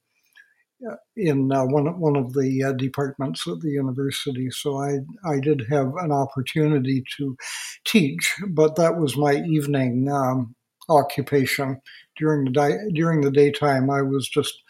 in 1.15 1.51
uh, 1.51 1.65
one 1.65 1.99
one 1.99 2.17
of 2.17 2.33
the 2.33 2.63
uh, 2.63 2.73
departments 2.73 3.47
at 3.47 3.61
the 3.61 3.69
university. 3.69 4.49
So 4.49 4.77
I 4.77 4.99
I 5.25 5.39
did 5.39 5.67
have 5.69 5.93
an 5.97 6.11
opportunity 6.11 7.03
to 7.17 7.37
teach, 7.85 8.35
but 8.49 8.75
that 8.75 8.97
was 8.97 9.15
my 9.15 9.35
evening 9.35 10.09
um, 10.11 10.55
occupation 10.89 11.81
during 12.17 12.45
the 12.45 12.51
di- 12.51 12.89
during 12.93 13.21
the 13.21 13.31
daytime, 13.31 13.89
I 13.89 14.01
was 14.01 14.27
just 14.27 14.61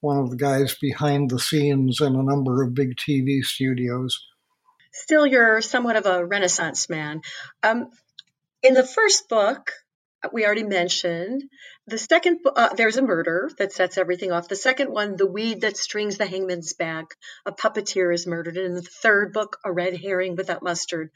one 0.00 0.18
of 0.18 0.30
the 0.30 0.36
guys 0.36 0.76
behind 0.80 1.30
the 1.30 1.38
scenes 1.38 2.00
in 2.00 2.14
a 2.14 2.22
number 2.22 2.62
of 2.62 2.74
big 2.74 2.96
TV 2.96 3.42
studios. 3.42 4.18
Still, 4.92 5.26
you're 5.26 5.60
somewhat 5.60 5.96
of 5.96 6.06
a 6.06 6.24
Renaissance 6.24 6.88
man. 6.88 7.20
Um, 7.62 7.90
in 8.62 8.74
the 8.74 8.84
first 8.84 9.28
book, 9.28 9.72
we 10.32 10.44
already 10.44 10.64
mentioned. 10.64 11.44
The 11.86 11.98
second, 11.98 12.40
uh, 12.44 12.74
there's 12.74 12.96
a 12.96 13.02
murder 13.02 13.50
that 13.58 13.72
sets 13.72 13.98
everything 13.98 14.32
off. 14.32 14.48
The 14.48 14.56
second 14.56 14.90
one, 14.90 15.16
the 15.16 15.26
weed 15.26 15.60
that 15.62 15.76
strings 15.76 16.18
the 16.18 16.26
hangman's 16.26 16.72
bag, 16.72 17.06
a 17.46 17.52
puppeteer 17.52 18.12
is 18.12 18.26
murdered. 18.26 18.56
And 18.56 18.66
in 18.66 18.74
the 18.74 18.82
third 18.82 19.32
book, 19.32 19.58
a 19.64 19.72
red 19.72 19.96
herring 19.96 20.36
without 20.36 20.62
mustard, 20.62 21.10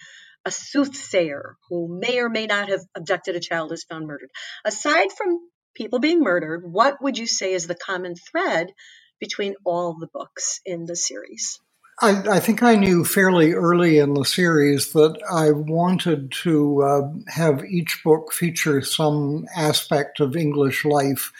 a 0.44 0.50
soothsayer 0.50 1.56
who 1.68 1.88
may 1.88 2.18
or 2.18 2.28
may 2.28 2.46
not 2.46 2.68
have 2.68 2.84
abducted 2.94 3.36
a 3.36 3.40
child 3.40 3.72
is 3.72 3.84
found 3.84 4.06
murdered. 4.06 4.30
Aside 4.64 5.12
from 5.12 5.40
people 5.74 5.98
being 5.98 6.20
murdered, 6.20 6.70
what 6.70 7.02
would 7.02 7.18
you 7.18 7.26
say 7.26 7.52
is 7.52 7.66
the 7.66 7.74
common 7.74 8.14
thread 8.14 8.72
between 9.20 9.54
all 9.64 9.96
the 9.98 10.08
books 10.08 10.60
in 10.64 10.86
the 10.86 10.96
series? 10.96 11.60
I, 12.00 12.36
I, 12.36 12.40
think 12.40 12.62
I 12.62 12.74
knew 12.74 13.04
fairly 13.04 13.52
early 13.52 13.98
in 13.98 14.14
the 14.14 14.24
series 14.24 14.92
that 14.92 15.20
I 15.30 15.50
wanted 15.50 16.32
to 16.42 16.82
uh, 16.82 17.02
have 17.28 17.64
each 17.64 18.00
book 18.02 18.32
feature 18.32 18.80
some 18.80 19.46
aspect 19.54 20.18
of 20.18 20.34
English 20.34 20.84
life 20.84 21.32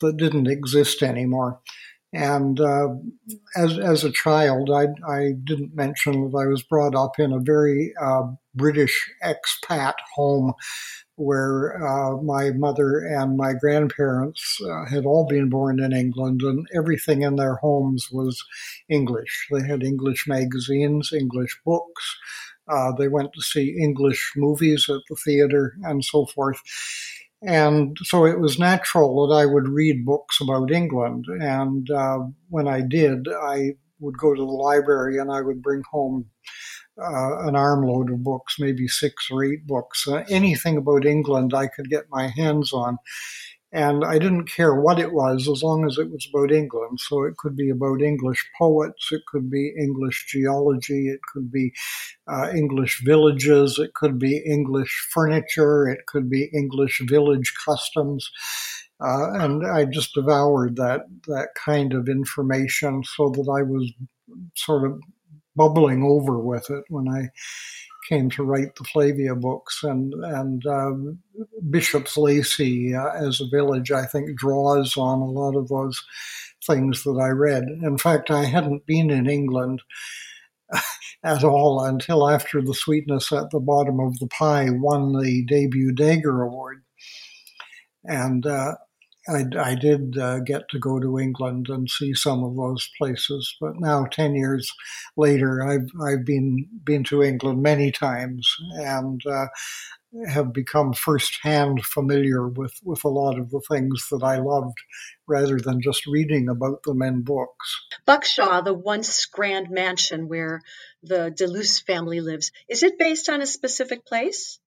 that 0.00 0.16
didn't 0.16 0.48
exist 0.48 1.02
anymore. 1.02 1.60
And 2.12 2.58
uh, 2.58 2.88
as 3.54 3.78
as 3.78 4.02
a 4.02 4.10
child, 4.10 4.70
I, 4.70 4.86
I 5.06 5.32
didn't 5.44 5.74
mention 5.74 6.30
that 6.30 6.38
I 6.38 6.46
was 6.46 6.62
brought 6.62 6.94
up 6.94 7.18
in 7.18 7.32
a 7.32 7.38
very 7.40 7.92
uh, 8.00 8.22
British 8.54 9.10
expat 9.22 9.94
home 10.14 10.54
where 11.16 11.76
uh, 11.86 12.16
my 12.22 12.50
mother 12.52 12.98
and 13.00 13.36
my 13.36 13.52
grandparents 13.54 14.58
uh, 14.64 14.86
had 14.86 15.04
all 15.04 15.26
been 15.26 15.50
born 15.50 15.80
in 15.80 15.92
England, 15.92 16.42
and 16.42 16.66
everything 16.74 17.22
in 17.22 17.36
their 17.36 17.56
homes 17.56 18.08
was 18.12 18.42
English. 18.88 19.48
They 19.50 19.66
had 19.66 19.82
English 19.82 20.26
magazines, 20.28 21.10
English 21.12 21.58
books. 21.66 22.16
Uh, 22.70 22.92
they 22.98 23.08
went 23.08 23.32
to 23.34 23.42
see 23.42 23.76
English 23.80 24.32
movies 24.36 24.86
at 24.88 25.00
the 25.10 25.16
theater 25.16 25.74
and 25.82 26.04
so 26.04 26.26
forth. 26.26 26.60
And 27.42 27.96
so 28.02 28.26
it 28.26 28.40
was 28.40 28.58
natural 28.58 29.26
that 29.26 29.34
I 29.34 29.46
would 29.46 29.68
read 29.68 30.04
books 30.04 30.40
about 30.40 30.72
England. 30.72 31.26
And 31.28 31.88
uh, 31.90 32.18
when 32.48 32.66
I 32.66 32.80
did, 32.80 33.28
I 33.28 33.72
would 34.00 34.18
go 34.18 34.34
to 34.34 34.40
the 34.40 34.46
library 34.46 35.18
and 35.18 35.30
I 35.30 35.40
would 35.40 35.62
bring 35.62 35.82
home 35.90 36.26
uh, 37.00 37.46
an 37.46 37.54
armload 37.54 38.10
of 38.10 38.24
books, 38.24 38.56
maybe 38.58 38.88
six 38.88 39.28
or 39.30 39.44
eight 39.44 39.66
books. 39.66 40.06
Uh, 40.08 40.24
anything 40.28 40.76
about 40.76 41.06
England 41.06 41.54
I 41.54 41.68
could 41.68 41.88
get 41.90 42.10
my 42.10 42.28
hands 42.28 42.72
on. 42.72 42.98
And 43.70 44.02
I 44.02 44.18
didn't 44.18 44.50
care 44.50 44.74
what 44.74 44.98
it 44.98 45.12
was 45.12 45.46
as 45.46 45.62
long 45.62 45.84
as 45.84 45.98
it 45.98 46.10
was 46.10 46.26
about 46.32 46.50
England. 46.50 47.00
So 47.00 47.24
it 47.24 47.36
could 47.36 47.54
be 47.54 47.68
about 47.68 48.00
English 48.00 48.48
poets, 48.58 49.08
it 49.12 49.22
could 49.26 49.50
be 49.50 49.74
English 49.78 50.26
geology, 50.32 51.08
it 51.08 51.20
could 51.32 51.52
be 51.52 51.72
uh, 52.26 52.50
English 52.54 53.02
villages, 53.04 53.78
it 53.78 53.92
could 53.92 54.18
be 54.18 54.38
English 54.38 55.08
furniture, 55.12 55.86
it 55.86 56.06
could 56.06 56.30
be 56.30 56.50
English 56.54 57.02
village 57.06 57.52
customs. 57.66 58.30
Uh, 59.00 59.32
and 59.34 59.66
I 59.66 59.84
just 59.84 60.14
devoured 60.14 60.76
that 60.76 61.02
that 61.26 61.50
kind 61.54 61.92
of 61.92 62.08
information 62.08 63.04
so 63.04 63.28
that 63.30 63.48
I 63.48 63.62
was 63.62 63.92
sort 64.56 64.90
of 64.90 64.98
bubbling 65.54 66.02
over 66.02 66.38
with 66.38 66.70
it 66.70 66.84
when 66.88 67.08
I 67.08 67.28
came 68.08 68.30
to 68.30 68.42
write 68.42 68.74
the 68.76 68.84
Flavia 68.84 69.34
books. 69.34 69.80
And, 69.82 70.14
and 70.14 70.64
um, 70.66 71.18
Bishop's 71.70 72.16
Lacey 72.16 72.94
uh, 72.94 73.10
as 73.10 73.40
a 73.40 73.48
village, 73.48 73.92
I 73.92 74.06
think, 74.06 74.38
draws 74.38 74.96
on 74.96 75.20
a 75.20 75.30
lot 75.30 75.56
of 75.56 75.68
those 75.68 76.02
things 76.66 77.04
that 77.04 77.20
I 77.20 77.28
read. 77.28 77.64
In 77.82 77.98
fact, 77.98 78.30
I 78.30 78.44
hadn't 78.44 78.86
been 78.86 79.10
in 79.10 79.28
England 79.28 79.82
at 81.24 81.44
all 81.44 81.84
until 81.84 82.28
after 82.28 82.62
The 82.62 82.74
Sweetness 82.74 83.32
at 83.32 83.50
the 83.50 83.60
Bottom 83.60 84.00
of 84.00 84.18
the 84.18 84.28
Pie 84.28 84.70
won 84.70 85.12
the 85.12 85.44
debut 85.46 85.92
Dagger 85.92 86.42
Award. 86.42 86.82
And 88.04 88.46
uh, 88.46 88.74
I, 89.28 89.44
I 89.58 89.74
did 89.74 90.16
uh, 90.16 90.40
get 90.40 90.68
to 90.70 90.78
go 90.78 90.98
to 90.98 91.18
England 91.18 91.68
and 91.68 91.88
see 91.88 92.14
some 92.14 92.42
of 92.42 92.56
those 92.56 92.88
places, 92.98 93.54
but 93.60 93.78
now 93.78 94.06
ten 94.06 94.34
years 94.34 94.72
later, 95.16 95.62
I've 95.62 95.90
I've 96.00 96.24
been 96.24 96.66
been 96.84 97.04
to 97.04 97.22
England 97.22 97.62
many 97.62 97.92
times 97.92 98.48
and 98.72 99.20
uh, 99.26 99.46
have 100.28 100.52
become 100.52 100.94
firsthand 100.94 101.84
familiar 101.84 102.48
with 102.48 102.74
with 102.82 103.04
a 103.04 103.08
lot 103.08 103.38
of 103.38 103.50
the 103.50 103.60
things 103.68 104.06
that 104.10 104.22
I 104.22 104.38
loved, 104.38 104.78
rather 105.26 105.58
than 105.58 105.82
just 105.82 106.06
reading 106.06 106.48
about 106.48 106.82
them 106.84 107.02
in 107.02 107.22
books. 107.22 107.80
Buckshaw, 108.06 108.64
the 108.64 108.74
once 108.74 109.26
grand 109.26 109.70
mansion 109.70 110.28
where 110.28 110.62
the 111.02 111.30
De 111.30 111.46
Luce 111.46 111.80
family 111.80 112.20
lives, 112.20 112.50
is 112.68 112.82
it 112.82 112.98
based 112.98 113.28
on 113.28 113.42
a 113.42 113.46
specific 113.46 114.06
place? 114.06 114.58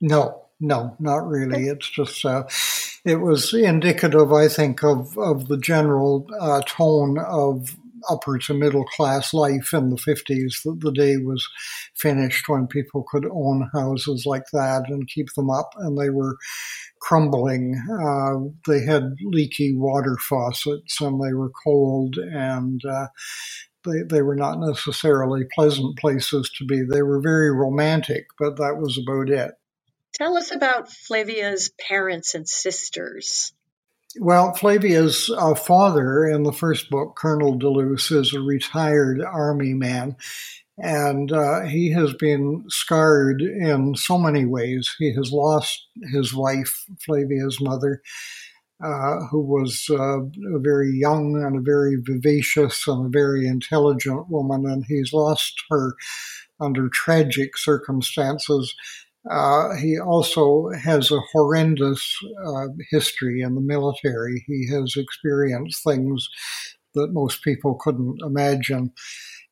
No, 0.00 0.46
no, 0.60 0.96
not 0.98 1.26
really. 1.28 1.68
It's 1.68 1.88
just 1.88 2.24
uh, 2.24 2.44
it 3.04 3.16
was 3.16 3.54
indicative, 3.54 4.32
I 4.32 4.48
think, 4.48 4.84
of 4.84 5.16
of 5.18 5.48
the 5.48 5.58
general 5.58 6.26
uh, 6.40 6.62
tone 6.66 7.18
of 7.18 7.68
upper 8.10 8.38
to 8.38 8.54
middle 8.54 8.84
class 8.84 9.34
life 9.34 9.72
in 9.74 9.90
the 9.90 9.96
50s. 9.96 10.62
The, 10.64 10.76
the 10.80 10.92
day 10.92 11.18
was 11.18 11.46
finished 11.96 12.48
when 12.48 12.66
people 12.68 13.04
could 13.10 13.26
own 13.26 13.70
houses 13.74 14.24
like 14.26 14.44
that 14.52 14.84
and 14.88 15.08
keep 15.08 15.28
them 15.36 15.50
up, 15.50 15.70
and 15.78 15.98
they 15.98 16.10
were 16.10 16.30
crumbling. 17.00 17.74
Uh, 18.02 18.50
they 18.72 18.84
had 18.84 19.14
leaky 19.22 19.74
water 19.76 20.16
faucets 20.28 21.00
and 21.00 21.22
they 21.22 21.34
were 21.34 21.50
cold 21.64 22.16
and 22.16 22.80
uh, 22.90 23.06
they, 23.86 24.02
they 24.08 24.22
were 24.22 24.36
not 24.36 24.60
necessarily 24.60 25.44
pleasant 25.54 25.98
places 25.98 26.50
to 26.58 26.66
be. 26.66 26.82
They 26.82 27.02
were 27.02 27.20
very 27.20 27.52
romantic, 27.52 28.26
but 28.38 28.56
that 28.58 28.78
was 28.78 28.98
about 28.98 29.30
it. 29.30 29.52
Tell 30.12 30.36
us 30.36 30.54
about 30.54 30.90
Flavia's 30.90 31.70
parents 31.88 32.34
and 32.34 32.48
sisters. 32.48 33.52
Well, 34.20 34.52
Flavia's 34.52 35.30
uh, 35.34 35.54
father 35.54 36.26
in 36.26 36.42
the 36.42 36.52
first 36.52 36.90
book, 36.90 37.16
Colonel 37.16 37.56
De 37.56 37.68
Luce, 37.68 38.10
is 38.10 38.34
a 38.34 38.40
retired 38.40 39.22
army 39.22 39.72
man, 39.72 40.16
and 40.76 41.32
uh, 41.32 41.62
he 41.62 41.92
has 41.92 42.12
been 42.12 42.64
scarred 42.68 43.40
in 43.40 43.94
so 43.94 44.18
many 44.18 44.44
ways. 44.44 44.94
He 44.98 45.14
has 45.14 45.32
lost 45.32 45.86
his 46.12 46.34
wife, 46.34 46.84
Flavia's 47.00 47.58
mother, 47.58 48.02
uh, 48.84 49.20
who 49.30 49.40
was 49.40 49.86
uh, 49.88 50.20
a 50.20 50.58
very 50.58 50.90
young 50.90 51.42
and 51.42 51.56
a 51.56 51.62
very 51.62 51.96
vivacious 51.96 52.86
and 52.86 53.06
a 53.06 53.18
very 53.18 53.46
intelligent 53.46 54.28
woman, 54.28 54.66
and 54.66 54.84
he's 54.86 55.14
lost 55.14 55.62
her 55.70 55.94
under 56.60 56.90
tragic 56.90 57.56
circumstances. 57.56 58.74
Uh, 59.30 59.74
he 59.76 59.98
also 59.98 60.70
has 60.70 61.10
a 61.10 61.20
horrendous 61.32 62.18
uh, 62.44 62.66
history 62.90 63.40
in 63.40 63.54
the 63.54 63.60
military. 63.60 64.44
He 64.46 64.68
has 64.72 64.94
experienced 64.96 65.82
things 65.84 66.28
that 66.94 67.12
most 67.12 67.42
people 67.42 67.74
couldn't 67.80 68.20
imagine. 68.22 68.92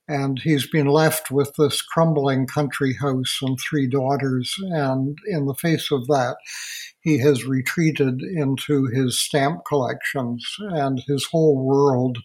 And 0.08 0.40
he's 0.40 0.66
been 0.66 0.88
left 0.88 1.30
with 1.30 1.54
this 1.56 1.82
crumbling 1.82 2.46
country 2.48 2.94
house 2.94 3.38
and 3.42 3.56
three 3.60 3.86
daughters. 3.86 4.52
And 4.58 5.16
in 5.28 5.46
the 5.46 5.54
face 5.54 5.92
of 5.92 6.08
that, 6.08 6.36
he 7.00 7.18
has 7.18 7.46
retreated 7.46 8.20
into 8.20 8.86
his 8.86 9.20
stamp 9.20 9.60
collections, 9.66 10.44
and 10.58 11.00
his 11.06 11.26
whole 11.26 11.64
world 11.64 12.18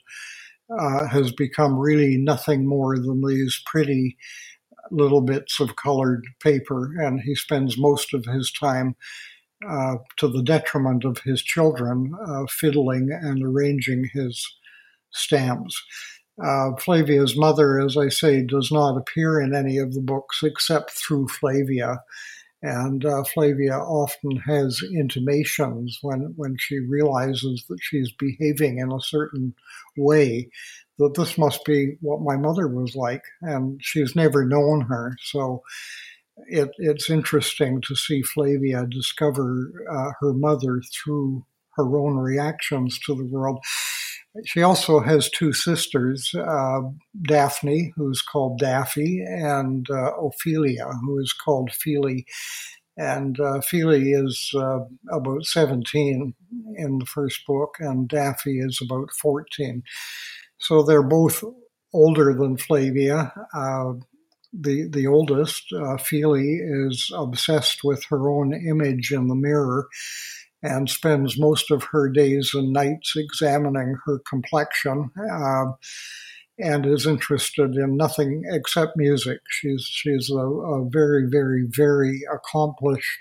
uh, 0.70 1.08
has 1.08 1.32
become 1.32 1.78
really 1.78 2.18
nothing 2.18 2.68
more 2.68 2.98
than 2.98 3.22
these 3.26 3.62
pretty 3.66 4.18
little 4.92 5.22
bits 5.22 5.60
of 5.60 5.76
colored 5.76 6.24
paper, 6.42 6.92
and 7.00 7.22
he 7.22 7.36
spends 7.36 7.78
most 7.78 8.14
of 8.14 8.26
his 8.26 8.52
time, 8.52 8.96
uh, 9.68 9.96
to 10.18 10.28
the 10.28 10.44
detriment 10.44 11.06
of 11.06 11.20
his 11.20 11.42
children, 11.42 12.14
uh, 12.28 12.46
fiddling 12.50 13.10
and 13.12 13.44
arranging 13.44 14.10
his 14.14 14.46
stamps. 15.12 15.82
Uh, 16.44 16.76
Flavia's 16.78 17.38
mother, 17.38 17.80
as 17.80 17.96
I 17.96 18.10
say, 18.10 18.44
does 18.44 18.72
not 18.72 18.98
appear 18.98 19.40
in 19.40 19.56
any 19.56 19.78
of 19.78 19.94
the 19.94 20.02
books 20.02 20.42
except 20.44 20.92
through 20.92 21.30
Flavia. 21.30 22.02
And 22.62 23.06
uh, 23.06 23.24
Flavia 23.24 23.78
often 23.78 24.38
has 24.38 24.82
intimations 24.94 26.00
when, 26.02 26.34
when 26.36 26.58
she 26.60 26.80
realizes 26.80 27.64
that 27.70 27.78
she's 27.80 28.12
behaving 28.12 28.80
in 28.80 28.92
a 28.92 29.00
certain 29.00 29.54
way 29.96 30.50
that 30.98 31.14
this 31.16 31.38
must 31.38 31.66
be 31.66 31.96
what 32.02 32.22
my 32.22 32.38
mother 32.38 32.68
was 32.68 32.96
like, 32.96 33.24
and 33.42 33.80
she's 33.82 34.16
never 34.16 34.46
known 34.46 34.82
her. 34.82 35.16
So 35.24 35.62
it, 36.48 36.70
it's 36.78 37.10
interesting 37.10 37.82
to 37.82 37.96
see 37.96 38.22
Flavia 38.22 38.86
discover 38.90 39.72
uh, 39.92 40.12
her 40.20 40.34
mother 40.34 40.82
through 40.94 41.46
her 41.76 41.98
own 41.98 42.18
reactions 42.18 43.00
to 43.06 43.16
the 43.16 43.26
world. 43.26 43.60
She 44.46 44.64
also 44.64 45.00
has 45.00 45.30
two 45.30 45.54
sisters, 45.54 46.34
uh, 46.36 46.82
Daphne, 47.22 47.94
who's 47.96 48.22
called 48.22 48.60
Daffy, 48.60 49.24
and 49.26 49.90
uh, 49.90 50.12
Ophelia, 50.18 50.88
who 51.02 51.20
is 51.20 51.34
called 51.34 51.72
Feely. 51.72 52.26
And 52.98 53.40
uh, 53.40 53.62
Feely 53.62 54.12
is 54.12 54.52
uh, 54.56 54.80
about 55.12 55.46
17 55.46 56.34
in 56.78 56.98
the 57.00 57.06
first 57.06 57.46
book, 57.48 57.76
and 57.80 58.10
Daffy 58.10 58.60
is 58.60 58.80
about 58.82 59.10
14. 59.22 59.84
So 60.68 60.84
they're 60.84 61.04
both 61.04 61.44
older 61.94 62.34
than 62.34 62.58
Flavia. 62.58 63.32
Uh, 63.54 63.94
the 64.52 64.88
the 64.90 65.08
oldest, 65.08 65.72
uh, 65.74 65.98
Feely, 65.98 66.60
is 66.62 67.12
obsessed 67.14 67.84
with 67.84 68.04
her 68.06 68.30
own 68.30 68.54
image 68.54 69.12
in 69.12 69.28
the 69.28 69.36
mirror 69.36 69.88
and 70.64 70.90
spends 70.90 71.38
most 71.38 71.70
of 71.70 71.84
her 71.92 72.10
days 72.10 72.52
and 72.54 72.74
nights 72.74 73.14
examining 73.16 73.98
her 74.06 74.20
complexion. 74.28 75.12
Uh, 75.32 75.66
and 76.58 76.86
is 76.86 77.06
interested 77.06 77.76
in 77.76 77.98
nothing 77.98 78.44
except 78.50 78.96
music. 78.96 79.40
She's 79.50 79.84
she's 79.84 80.30
a, 80.30 80.38
a 80.38 80.90
very 80.90 81.28
very 81.30 81.66
very 81.70 82.22
accomplished 82.34 83.20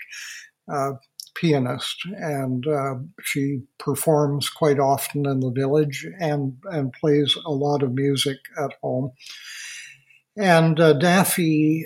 uh, 0.71 0.93
pianist, 1.35 2.05
and 2.17 2.65
uh, 2.67 2.95
she 3.21 3.61
performs 3.77 4.49
quite 4.49 4.79
often 4.79 5.25
in 5.25 5.39
the 5.41 5.51
village 5.51 6.07
and 6.19 6.57
and 6.65 6.93
plays 6.93 7.35
a 7.45 7.51
lot 7.51 7.83
of 7.83 7.93
music 7.93 8.37
at 8.57 8.71
home. 8.81 9.11
And 10.37 10.79
uh, 10.79 10.93
Daffy 10.93 11.85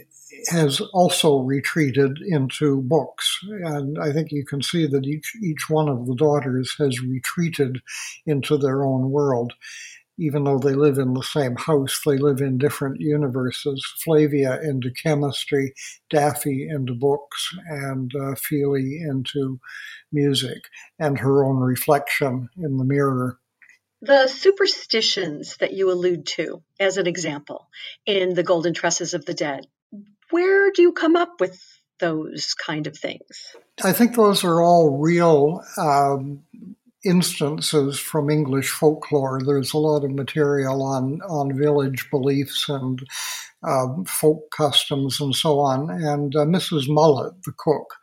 has 0.49 0.79
also 0.93 1.39
retreated 1.39 2.19
into 2.25 2.81
books, 2.83 3.39
and 3.63 3.97
I 3.99 4.11
think 4.11 4.31
you 4.31 4.45
can 4.45 4.61
see 4.61 4.87
that 4.87 5.05
each 5.05 5.33
each 5.43 5.69
one 5.69 5.89
of 5.89 6.05
the 6.05 6.15
daughters 6.15 6.75
has 6.77 7.01
retreated 7.01 7.81
into 8.25 8.57
their 8.57 8.85
own 8.85 9.11
world 9.11 9.53
even 10.19 10.43
though 10.43 10.59
they 10.59 10.73
live 10.73 10.97
in 10.97 11.13
the 11.13 11.23
same 11.23 11.55
house, 11.55 12.01
they 12.05 12.17
live 12.17 12.41
in 12.41 12.57
different 12.57 12.99
universes. 12.99 13.85
Flavia 14.03 14.59
into 14.61 14.91
chemistry, 14.91 15.73
Daffy 16.09 16.67
into 16.69 16.93
books, 16.93 17.55
and 17.67 18.11
uh, 18.15 18.35
Feely 18.35 19.01
into 19.01 19.59
music, 20.11 20.63
and 20.99 21.17
her 21.19 21.45
own 21.45 21.57
reflection 21.57 22.49
in 22.57 22.77
the 22.77 22.85
mirror. 22.85 23.39
The 24.01 24.27
superstitions 24.27 25.57
that 25.57 25.73
you 25.73 25.91
allude 25.91 26.25
to, 26.27 26.63
as 26.79 26.97
an 26.97 27.07
example, 27.07 27.69
in 28.05 28.33
The 28.33 28.43
Golden 28.43 28.73
Tresses 28.73 29.13
of 29.13 29.25
the 29.25 29.33
Dead, 29.33 29.67
where 30.31 30.71
do 30.71 30.81
you 30.81 30.93
come 30.93 31.15
up 31.15 31.39
with 31.39 31.61
those 31.99 32.53
kind 32.53 32.87
of 32.87 32.97
things? 32.97 33.55
I 33.83 33.91
think 33.91 34.15
those 34.15 34.43
are 34.43 34.61
all 34.61 34.97
real 34.99 35.61
um, 35.77 36.43
instances 37.05 37.99
from 37.99 38.29
English 38.29 38.69
folklore. 38.69 39.41
There's 39.45 39.73
a 39.73 39.77
lot 39.77 40.03
of 40.03 40.11
material 40.11 40.83
on, 40.83 41.21
on 41.29 41.57
village 41.57 42.07
beliefs 42.11 42.67
and 42.67 43.01
uh, 43.63 43.87
folk 44.05 44.51
customs 44.55 45.19
and 45.19 45.35
so 45.35 45.59
on. 45.59 45.89
And 45.89 46.35
uh, 46.35 46.45
Mrs. 46.45 46.87
Mullet, 46.87 47.33
the 47.45 47.53
cook 47.57 47.95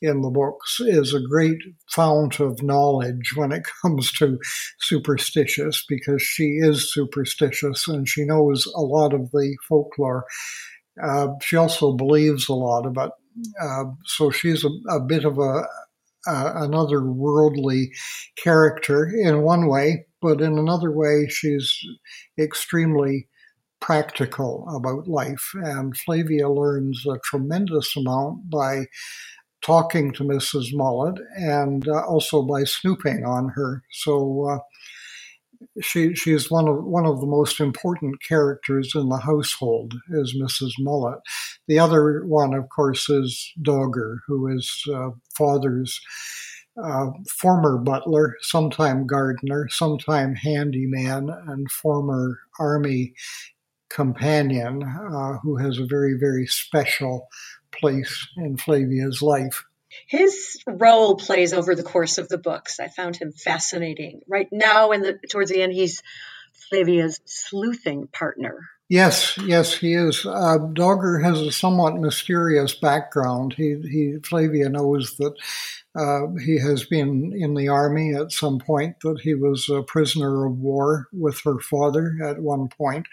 in 0.00 0.20
the 0.20 0.30
books, 0.30 0.78
is 0.80 1.14
a 1.14 1.20
great 1.20 1.58
fount 1.90 2.40
of 2.40 2.62
knowledge 2.62 3.32
when 3.34 3.52
it 3.52 3.64
comes 3.82 4.12
to 4.12 4.38
superstitious 4.78 5.84
because 5.88 6.22
she 6.22 6.58
is 6.60 6.92
superstitious 6.92 7.88
and 7.88 8.08
she 8.08 8.24
knows 8.24 8.66
a 8.74 8.80
lot 8.80 9.14
of 9.14 9.30
the 9.30 9.56
folklore. 9.68 10.24
Uh, 11.02 11.28
she 11.42 11.56
also 11.56 11.92
believes 11.92 12.48
a 12.48 12.54
lot 12.54 12.86
of 12.86 12.96
it. 12.98 13.10
Uh, 13.60 13.84
so 14.04 14.30
she's 14.30 14.64
a, 14.64 14.70
a 14.90 15.00
bit 15.00 15.24
of 15.24 15.38
a, 15.38 15.66
uh, 16.26 16.52
another 16.56 17.04
worldly 17.04 17.92
character 18.42 19.06
in 19.06 19.42
one 19.42 19.68
way, 19.68 20.06
but 20.20 20.40
in 20.40 20.58
another 20.58 20.90
way, 20.90 21.26
she's 21.28 21.72
extremely 22.38 23.28
practical 23.80 24.66
about 24.74 25.06
life. 25.08 25.50
And 25.54 25.96
Flavia 25.96 26.48
learns 26.48 27.04
a 27.06 27.18
tremendous 27.24 27.94
amount 27.96 28.48
by 28.50 28.86
talking 29.62 30.12
to 30.12 30.24
Mrs. 30.24 30.68
Mullet 30.72 31.18
and 31.36 31.86
uh, 31.88 32.02
also 32.06 32.42
by 32.42 32.64
snooping 32.64 33.24
on 33.24 33.50
her. 33.50 33.82
So 33.90 34.48
uh, 34.50 34.58
she 35.80 36.14
she 36.14 36.32
is 36.32 36.50
one 36.50 36.68
of 36.68 36.84
one 36.84 37.06
of 37.06 37.20
the 37.20 37.26
most 37.26 37.60
important 37.60 38.22
characters 38.22 38.92
in 38.94 39.08
the 39.08 39.18
household 39.18 39.94
is 40.10 40.36
Mrs. 40.36 40.72
Mullet. 40.78 41.18
The 41.66 41.78
other 41.78 42.24
one, 42.26 42.54
of 42.54 42.68
course, 42.68 43.08
is 43.08 43.52
Dogger, 43.60 44.20
who 44.26 44.46
is 44.48 44.84
uh, 44.92 45.10
father's 45.36 46.00
uh, 46.82 47.10
former 47.28 47.78
butler, 47.78 48.36
sometime 48.40 49.06
gardener, 49.06 49.68
sometime 49.68 50.34
handyman, 50.34 51.30
and 51.48 51.70
former 51.70 52.38
army 52.58 53.14
companion, 53.88 54.82
uh, 54.82 55.38
who 55.42 55.56
has 55.56 55.78
a 55.78 55.86
very 55.86 56.14
very 56.18 56.46
special 56.46 57.28
place 57.72 58.28
in 58.36 58.56
Flavia's 58.56 59.22
life. 59.22 59.64
His 60.06 60.62
role 60.66 61.16
plays 61.16 61.52
over 61.52 61.74
the 61.74 61.82
course 61.82 62.18
of 62.18 62.28
the 62.28 62.38
books. 62.38 62.80
I 62.80 62.88
found 62.88 63.16
him 63.16 63.32
fascinating. 63.32 64.20
Right 64.28 64.48
now, 64.52 64.92
in 64.92 65.02
the 65.02 65.18
towards 65.30 65.50
the 65.50 65.62
end, 65.62 65.72
he's 65.72 66.02
Flavia's 66.68 67.20
sleuthing 67.24 68.08
partner. 68.08 68.68
Yes, 68.88 69.38
yes, 69.38 69.74
he 69.78 69.94
is. 69.94 70.26
Uh, 70.26 70.58
Dogger 70.58 71.18
has 71.20 71.40
a 71.40 71.50
somewhat 71.50 71.96
mysterious 71.96 72.74
background. 72.74 73.54
He, 73.56 73.76
he 73.90 74.18
Flavia 74.22 74.68
knows 74.68 75.16
that 75.16 75.34
uh, 75.96 76.34
he 76.44 76.58
has 76.58 76.84
been 76.84 77.32
in 77.34 77.54
the 77.54 77.68
army 77.68 78.14
at 78.14 78.32
some 78.32 78.58
point, 78.58 78.96
that 79.00 79.20
he 79.22 79.34
was 79.34 79.70
a 79.70 79.82
prisoner 79.82 80.44
of 80.44 80.58
war 80.58 81.08
with 81.12 81.40
her 81.44 81.60
father 81.60 82.18
at 82.22 82.40
one 82.40 82.68
point. 82.68 83.06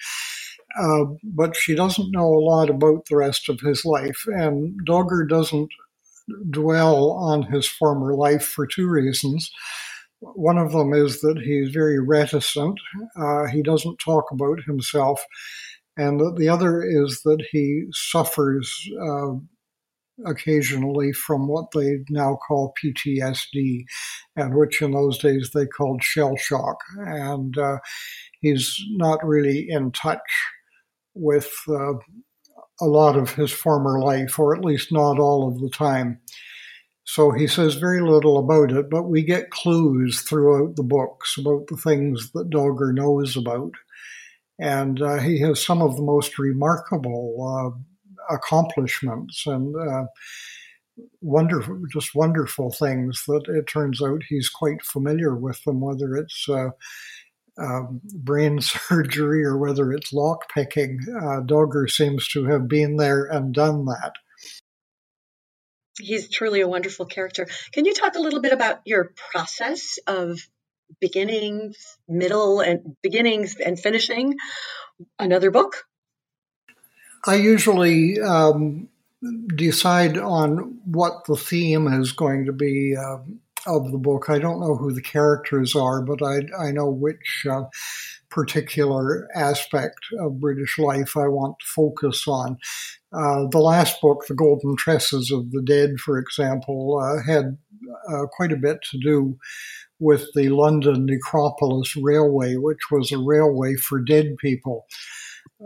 Uh, 0.77 1.05
but 1.23 1.55
she 1.55 1.73
doesn't 1.73 2.11
know 2.11 2.27
a 2.27 2.45
lot 2.45 2.69
about 2.69 3.05
the 3.05 3.15
rest 3.15 3.49
of 3.49 3.59
his 3.61 3.85
life, 3.85 4.25
and 4.27 4.77
Dogger 4.85 5.25
doesn't 5.25 5.69
dwell 6.49 7.11
on 7.11 7.43
his 7.43 7.67
former 7.67 8.15
life 8.15 8.43
for 8.43 8.65
two 8.65 8.87
reasons. 8.87 9.51
One 10.19 10.57
of 10.57 10.71
them 10.71 10.93
is 10.93 11.21
that 11.21 11.41
he's 11.43 11.71
very 11.71 11.99
reticent. 11.99 12.79
Uh, 13.15 13.47
he 13.47 13.63
doesn't 13.63 13.97
talk 13.97 14.25
about 14.31 14.59
himself. 14.65 15.25
And 15.97 16.37
the 16.37 16.47
other 16.47 16.83
is 16.83 17.21
that 17.23 17.43
he 17.51 17.85
suffers 17.91 18.71
uh, 19.01 19.33
occasionally 20.25 21.11
from 21.11 21.47
what 21.47 21.71
they 21.73 21.99
now 22.09 22.37
call 22.47 22.73
PTSD, 22.83 23.83
and 24.35 24.55
which 24.55 24.81
in 24.81 24.91
those 24.91 25.17
days 25.17 25.51
they 25.53 25.65
called 25.65 26.03
shell 26.03 26.35
shock. 26.35 26.77
And 26.97 27.57
uh, 27.57 27.77
he's 28.41 28.79
not 28.91 29.25
really 29.25 29.67
in 29.69 29.91
touch 29.91 30.19
with 31.13 31.51
uh, 31.67 31.93
a 32.81 32.85
lot 32.85 33.15
of 33.15 33.35
his 33.35 33.51
former 33.51 33.99
life, 33.99 34.39
or 34.39 34.55
at 34.55 34.65
least 34.65 34.91
not 34.91 35.19
all 35.19 35.47
of 35.47 35.59
the 35.59 35.69
time. 35.69 36.19
So 37.03 37.31
he 37.31 37.47
says 37.47 37.75
very 37.75 38.01
little 38.01 38.37
about 38.37 38.71
it, 38.71 38.89
but 38.89 39.03
we 39.03 39.23
get 39.23 39.49
clues 39.49 40.21
throughout 40.21 40.75
the 40.75 40.83
books 40.83 41.37
about 41.37 41.67
the 41.67 41.77
things 41.77 42.31
that 42.31 42.49
Dogger 42.49 42.93
knows 42.93 43.35
about. 43.35 43.73
And 44.59 45.01
uh, 45.01 45.17
he 45.17 45.39
has 45.41 45.63
some 45.63 45.81
of 45.81 45.95
the 45.95 46.03
most 46.03 46.37
remarkable 46.37 47.75
uh, 47.75 48.33
accomplishments 48.33 49.43
and 49.45 49.75
uh, 49.75 50.05
wonderful, 51.21 51.81
just 51.91 52.15
wonderful 52.15 52.71
things 52.71 53.23
that 53.27 53.43
it 53.47 53.67
turns 53.67 54.01
out 54.01 54.21
he's 54.29 54.49
quite 54.49 54.83
familiar 54.83 55.35
with 55.35 55.63
them, 55.63 55.81
whether 55.81 56.15
it's 56.15 56.47
uh, 56.47 56.69
um, 57.57 58.01
brain 58.03 58.61
surgery 58.61 59.43
or 59.43 59.57
whether 59.57 59.91
it's 59.91 60.13
lock 60.13 60.51
picking. 60.53 60.99
Uh, 61.21 61.41
Dogger 61.41 61.87
seems 61.87 62.27
to 62.29 62.45
have 62.45 62.67
been 62.67 62.97
there 62.97 63.25
and 63.25 63.53
done 63.53 63.85
that. 63.85 64.13
He's 65.99 66.29
truly 66.29 66.61
a 66.61 66.67
wonderful 66.67 67.05
character. 67.05 67.47
Can 67.73 67.85
you 67.85 67.93
talk 67.93 68.15
a 68.15 68.21
little 68.21 68.41
bit 68.41 68.53
about 68.53 68.79
your 68.85 69.13
process 69.31 69.99
of 70.07 70.39
beginnings, 70.99 71.97
middle, 72.07 72.59
and 72.59 72.95
beginnings 73.01 73.55
and 73.57 73.79
finishing 73.79 74.35
another 75.19 75.51
book? 75.51 75.85
I 77.25 77.35
usually 77.35 78.19
um, 78.19 78.89
decide 79.55 80.17
on 80.17 80.79
what 80.85 81.25
the 81.25 81.35
theme 81.35 81.87
is 81.87 82.13
going 82.13 82.45
to 82.45 82.53
be. 82.53 82.95
Um, 82.95 83.39
of 83.67 83.91
the 83.91 83.97
book. 83.97 84.29
I 84.29 84.39
don't 84.39 84.59
know 84.59 84.75
who 84.75 84.93
the 84.93 85.01
characters 85.01 85.75
are, 85.75 86.01
but 86.01 86.21
I, 86.21 86.41
I 86.59 86.71
know 86.71 86.89
which 86.89 87.45
uh, 87.49 87.63
particular 88.29 89.27
aspect 89.35 89.99
of 90.19 90.39
British 90.39 90.79
life 90.79 91.15
I 91.15 91.27
want 91.27 91.57
to 91.59 91.65
focus 91.67 92.27
on. 92.27 92.57
Uh, 93.13 93.47
the 93.49 93.59
last 93.59 94.01
book, 94.01 94.25
The 94.27 94.35
Golden 94.35 94.75
Tresses 94.75 95.31
of 95.31 95.51
the 95.51 95.61
Dead, 95.61 95.99
for 95.99 96.17
example, 96.17 96.99
uh, 96.99 97.21
had 97.21 97.57
uh, 98.09 98.25
quite 98.31 98.51
a 98.51 98.57
bit 98.57 98.79
to 98.91 98.97
do 98.97 99.37
with 99.99 100.27
the 100.33 100.49
London 100.49 101.05
Necropolis 101.05 101.95
Railway, 101.95 102.55
which 102.55 102.89
was 102.89 103.11
a 103.11 103.19
railway 103.19 103.75
for 103.75 104.01
dead 104.01 104.37
people. 104.37 104.85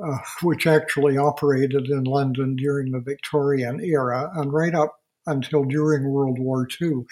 Uh, 0.03 0.17
which 0.41 0.67
actually 0.67 1.17
operated 1.17 1.87
in 1.87 2.03
London 2.03 2.57
during 2.57 2.91
the 2.91 2.99
Victorian 2.99 3.79
era 3.79 4.29
and 4.35 4.51
right 4.51 4.75
up 4.75 4.97
until 5.25 5.63
during 5.63 6.09
World 6.09 6.37
War 6.37 6.67
II. 6.81 7.05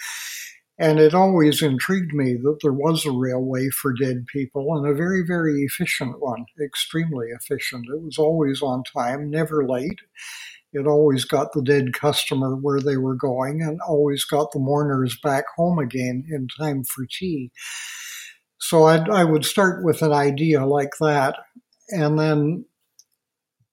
And 0.76 0.98
it 0.98 1.14
always 1.14 1.62
intrigued 1.62 2.12
me 2.12 2.34
that 2.34 2.58
there 2.62 2.72
was 2.72 3.06
a 3.06 3.12
railway 3.12 3.68
for 3.68 3.92
dead 3.92 4.26
people 4.26 4.76
and 4.76 4.86
a 4.86 4.94
very, 4.94 5.22
very 5.24 5.62
efficient 5.62 6.20
one, 6.20 6.46
extremely 6.60 7.28
efficient. 7.28 7.86
It 7.88 8.02
was 8.02 8.18
always 8.18 8.60
on 8.60 8.82
time, 8.82 9.30
never 9.30 9.66
late. 9.66 10.00
It 10.72 10.88
always 10.88 11.24
got 11.24 11.52
the 11.52 11.62
dead 11.62 11.92
customer 11.92 12.56
where 12.56 12.80
they 12.80 12.96
were 12.96 13.14
going 13.14 13.62
and 13.62 13.78
always 13.86 14.24
got 14.24 14.50
the 14.50 14.58
mourners 14.58 15.16
back 15.22 15.44
home 15.56 15.78
again 15.78 16.24
in 16.28 16.48
time 16.48 16.82
for 16.82 17.06
tea. 17.06 17.52
So 18.58 18.84
I'd, 18.84 19.08
I 19.08 19.22
would 19.22 19.44
start 19.44 19.84
with 19.84 20.02
an 20.02 20.12
idea 20.12 20.66
like 20.66 20.94
that. 21.00 21.36
And 21.90 22.18
then 22.18 22.64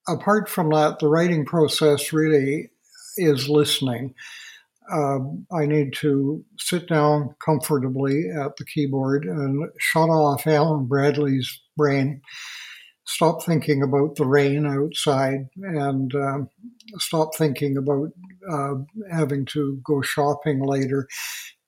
apart 0.07 0.49
from 0.49 0.69
that, 0.69 0.99
the 0.99 1.07
writing 1.07 1.45
process 1.45 2.13
really 2.13 2.69
is 3.17 3.49
listening 3.49 4.13
um, 4.91 5.45
I 5.51 5.65
need 5.65 5.93
to 5.95 6.43
sit 6.57 6.87
down 6.87 7.35
comfortably 7.43 8.29
at 8.29 8.55
the 8.57 8.65
keyboard 8.65 9.25
and 9.25 9.69
shut 9.79 10.09
off 10.09 10.47
Alan 10.47 10.85
Bradley's 10.85 11.61
brain 11.75 12.21
stop 13.11 13.43
thinking 13.43 13.83
about 13.83 14.15
the 14.15 14.25
rain 14.25 14.65
outside 14.65 15.49
and 15.57 16.13
uh, 16.15 16.39
stop 16.97 17.35
thinking 17.35 17.77
about 17.77 18.09
uh, 18.49 18.75
having 19.11 19.45
to 19.45 19.79
go 19.83 20.01
shopping 20.01 20.63
later, 20.63 21.07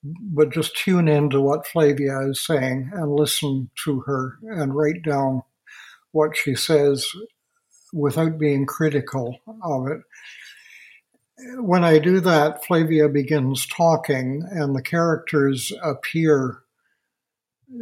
but 0.03 0.53
just 0.53 0.75
tune 0.77 1.07
into 1.07 1.41
what 1.41 1.67
Flavia 1.67 2.29
is 2.29 2.45
saying 2.45 2.89
and 2.93 3.11
listen 3.11 3.69
to 3.83 4.01
her 4.01 4.37
and 4.43 4.75
write 4.75 5.03
down 5.03 5.41
what 6.11 6.37
she 6.37 6.55
says 6.55 7.05
without 7.91 8.37
being 8.37 8.65
critical 8.65 9.37
of 9.63 9.87
it. 9.87 9.99
When 11.57 11.83
I 11.83 11.99
do 11.99 12.19
that, 12.21 12.65
Flavia 12.65 13.09
begins 13.09 13.67
talking 13.67 14.47
and 14.49 14.75
the 14.75 14.81
characters 14.81 15.71
appear 15.83 16.63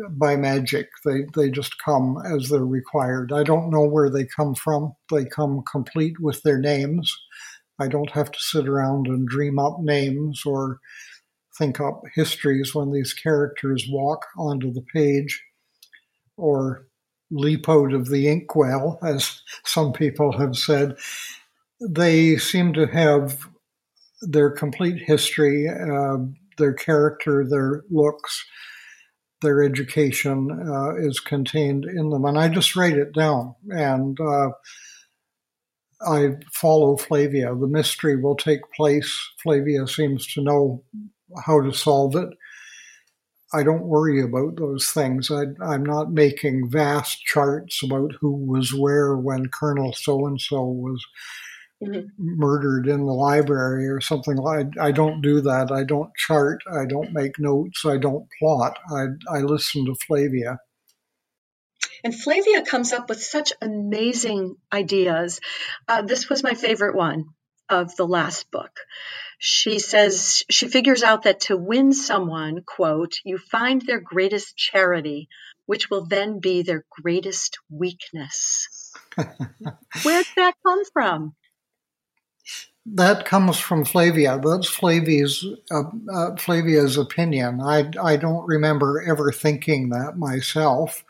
by 0.10 0.36
magic. 0.36 0.90
They 1.06 1.26
they 1.36 1.50
just 1.50 1.78
come 1.84 2.18
as 2.26 2.50
they're 2.50 2.66
required. 2.66 3.32
I 3.32 3.44
don't 3.44 3.70
know 3.70 3.86
where 3.86 4.10
they 4.10 4.26
come 4.26 4.56
from. 4.56 4.94
They 5.12 5.26
come 5.26 5.64
complete 5.70 6.20
with 6.20 6.42
their 6.44 6.60
names. 6.60 7.14
I 7.80 7.88
don't 7.88 8.12
have 8.12 8.32
to 8.32 8.40
sit 8.40 8.68
around 8.68 9.08
and 9.08 9.28
dream 9.28 9.60
up 9.60 9.80
names 9.80 10.44
or 10.46 10.80
think 11.58 11.80
up 11.80 12.04
histories 12.14 12.74
when 12.74 12.92
these 12.92 13.14
characters 13.14 13.86
walk 13.90 14.26
onto 14.38 14.72
the 14.72 14.86
page 14.94 15.44
or 16.38 16.88
leap 17.30 17.68
out 17.68 17.94
of 17.94 18.10
the 18.10 18.28
inkwell, 18.28 19.00
as 19.04 19.42
some 19.66 19.94
people 19.94 20.38
have 20.38 20.56
said. 20.56 20.96
They 21.80 22.38
seem 22.38 22.74
to 22.74 22.86
have 22.86 23.48
their 24.22 24.52
complete 24.52 25.02
history, 25.06 25.68
uh, 25.68 26.18
their 26.58 26.74
character, 26.74 27.46
their 27.48 27.84
looks, 27.90 28.46
their 29.42 29.64
education 29.64 30.50
uh, 30.52 30.96
is 30.96 31.20
contained 31.20 31.86
in 31.86 32.10
them. 32.10 32.26
And 32.26 32.38
I 32.38 32.48
just 32.48 32.76
write 32.76 32.98
it 32.98 33.14
down 33.14 33.56
and 33.70 34.20
uh, 34.20 34.50
I 36.06 36.36
follow 36.52 36.98
Flavia. 36.98 37.56
The 37.56 37.68
mystery 37.68 38.22
will 38.22 38.36
take 38.36 38.62
place. 38.76 39.12
Flavia 39.42 39.88
seems 39.88 40.32
to 40.34 40.42
know 40.42 40.84
how 41.46 41.62
to 41.62 41.74
solve 41.74 42.16
it. 42.16 42.30
I 43.54 43.64
don't 43.64 43.84
worry 43.84 44.22
about 44.22 44.56
those 44.56 44.88
things. 44.92 45.30
I, 45.30 45.44
am 45.74 45.84
not 45.84 46.12
making 46.12 46.70
vast 46.70 47.24
charts 47.26 47.84
about 47.84 48.14
who 48.22 48.32
was 48.32 48.74
where 48.74 49.18
when 49.18 49.50
Colonel 49.50 49.94
so 49.94 50.26
and 50.26 50.40
so 50.40 50.64
was. 50.64 51.06
Murdered 52.18 52.88
in 52.88 53.06
the 53.06 53.14
library 53.14 53.88
or 53.88 54.02
something 54.02 54.38
like 54.38 54.78
I 54.80 54.92
don't 54.92 55.22
do 55.22 55.42
that. 55.42 55.72
I 55.72 55.84
don't 55.84 56.12
chart. 56.16 56.62
I 56.72 56.86
don't 56.86 57.14
make 57.14 57.40
notes. 57.40 57.86
I 57.86 57.98
don't 57.98 58.28
plot. 58.40 58.78
I, 58.92 59.06
I 59.30 59.40
listen 59.40 59.86
to 59.86 59.96
Flavia. 59.96 60.60
And 62.04 62.16
Flavia 62.16 62.64
comes 62.64 62.94
up 62.94 63.10
with 63.10 63.22
such 63.22 63.54
amazing 63.62 64.56
ideas. 64.74 65.40
Uh, 65.88 66.02
this 66.02 66.30
was 66.30 66.44
my 66.44 66.54
favorite 66.54 66.96
one 66.96 67.26
of 67.70 67.96
the 67.96 68.08
last 68.08 68.50
book. 68.52 68.72
She 69.40 69.80
says 69.80 70.44
she 70.50 70.68
figures 70.68 71.04
out 71.04 71.24
that 71.24 71.42
to 71.42 71.58
win 71.58 71.94
someone, 71.94 72.62
quote, 72.66 73.16
you 73.24 73.38
find 73.38 73.82
their 73.82 74.00
greatest 74.00 74.56
charity, 74.56 75.30
which 75.66 75.90
will 75.90 76.06
then 76.06 76.40
be 76.40 76.62
their 76.62 76.86
greatest 77.02 77.58
weakness. 77.70 78.94
Where'd 80.04 80.28
that 80.36 80.54
come 80.66 80.84
from? 80.94 81.36
That 82.86 83.26
comes 83.26 83.58
from 83.60 83.86
Flavia. 83.86 84.40
That's 84.44 84.68
Flavia's 84.68 85.46
uh, 85.70 85.84
uh, 86.12 86.36
Flavia's 86.36 86.98
opinion. 86.98 87.62
I 87.62 87.90
I 88.02 88.16
don't 88.18 88.46
remember 88.48 89.02
ever 89.08 89.32
thinking 89.32 89.90
that 89.90 90.18
myself. 90.18 91.04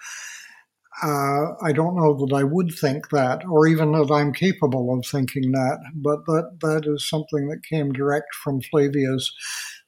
Uh, 1.02 1.54
I 1.64 1.72
don't 1.72 1.96
know 1.96 2.14
that 2.26 2.36
I 2.36 2.44
would 2.44 2.74
think 2.74 3.10
that, 3.10 3.44
or 3.46 3.66
even 3.66 3.92
that 3.94 4.12
I'm 4.14 4.34
capable 4.34 4.94
of 4.94 5.06
thinking 5.06 5.52
that. 5.54 5.80
But 5.96 6.26
that 6.26 6.58
that 6.62 6.84
is 6.86 7.08
something 7.10 7.48
that 7.48 7.64
came 7.64 7.92
direct 7.94 8.36
from 8.44 8.62
Flavia's 8.62 9.32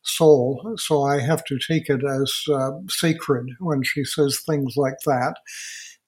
soul. 0.03 0.75
So 0.77 1.03
I 1.03 1.19
have 1.19 1.43
to 1.45 1.59
take 1.67 1.89
it 1.89 2.03
as 2.03 2.33
uh, 2.51 2.71
sacred 2.89 3.47
when 3.59 3.83
she 3.83 4.03
says 4.05 4.39
things 4.47 4.73
like 4.77 4.97
that. 5.05 5.35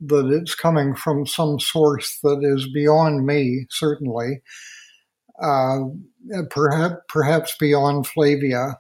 That 0.02 0.28
it's 0.28 0.56
coming 0.56 0.96
from 0.96 1.26
some 1.26 1.60
source 1.60 2.20
that 2.24 2.40
is 2.44 2.68
beyond 2.74 3.26
me, 3.26 3.68
certainly 3.70 4.42
uh, 5.42 5.80
perhaps 6.50 6.96
perhaps 7.10 7.56
beyond 7.58 8.08
Flavia. 8.08 8.80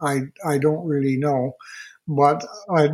I 0.00 0.22
I 0.46 0.58
don't 0.58 0.86
really 0.86 1.16
know, 1.16 1.56
but 2.08 2.44
I 2.70 2.90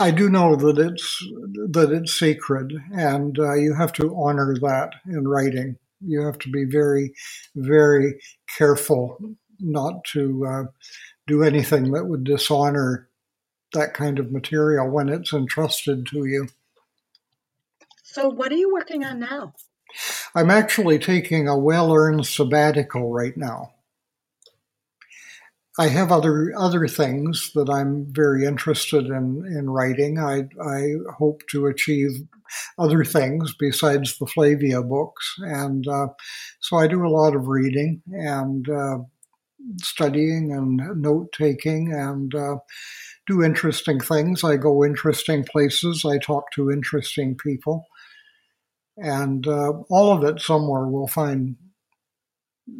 I 0.00 0.10
do 0.10 0.28
know 0.28 0.56
that 0.56 0.78
it's 0.78 1.24
that 1.70 1.92
it's 1.92 2.18
sacred, 2.18 2.72
and 2.92 3.38
uh, 3.38 3.54
you 3.54 3.74
have 3.74 3.92
to 3.94 4.14
honor 4.16 4.54
that 4.60 4.92
in 5.06 5.28
writing. 5.28 5.76
You 6.00 6.22
have 6.22 6.38
to 6.40 6.50
be 6.50 6.64
very 6.64 7.12
very 7.56 8.20
careful 8.56 9.18
not 9.60 10.04
to 10.12 10.46
uh, 10.46 10.64
do 11.26 11.42
anything 11.42 11.92
that 11.92 12.06
would 12.06 12.24
dishonor 12.24 13.08
that 13.72 13.94
kind 13.94 14.18
of 14.18 14.32
material 14.32 14.90
when 14.90 15.08
it's 15.08 15.32
entrusted 15.32 16.06
to 16.06 16.24
you. 16.24 16.48
So, 18.02 18.28
what 18.28 18.52
are 18.52 18.56
you 18.56 18.72
working 18.72 19.04
on 19.04 19.20
now? 19.20 19.54
I'm 20.34 20.50
actually 20.50 20.98
taking 20.98 21.48
a 21.48 21.58
well 21.58 21.92
earned 21.92 22.26
sabbatical 22.26 23.12
right 23.12 23.36
now. 23.36 23.72
I 25.78 25.88
have 25.88 26.12
other 26.12 26.52
other 26.56 26.86
things 26.86 27.50
that 27.54 27.68
I'm 27.68 28.06
very 28.12 28.44
interested 28.44 29.06
in 29.06 29.44
in 29.46 29.70
writing. 29.70 30.18
I 30.18 30.48
I 30.62 30.92
hope 31.18 31.42
to 31.50 31.66
achieve 31.66 32.10
other 32.78 33.04
things 33.04 33.54
besides 33.58 34.18
the 34.18 34.26
Flavia 34.26 34.82
books, 34.82 35.34
and 35.38 35.86
uh, 35.88 36.08
so 36.60 36.76
I 36.76 36.86
do 36.86 37.04
a 37.04 37.10
lot 37.10 37.34
of 37.34 37.48
reading 37.48 38.02
and 38.12 38.68
uh, 38.68 38.98
studying 39.82 40.52
and 40.52 41.02
note 41.02 41.32
taking 41.32 41.92
and 41.92 42.34
uh, 42.34 42.56
do 43.26 43.42
interesting 43.42 44.00
things. 44.00 44.44
I 44.44 44.56
go 44.56 44.84
interesting 44.84 45.44
places. 45.44 46.04
I 46.04 46.18
talk 46.18 46.44
to 46.54 46.70
interesting 46.70 47.36
people. 47.36 47.86
And 48.96 49.46
uh, 49.46 49.72
all 49.90 50.12
of 50.12 50.24
it 50.24 50.40
somewhere 50.40 50.86
will 50.86 51.08
find 51.08 51.56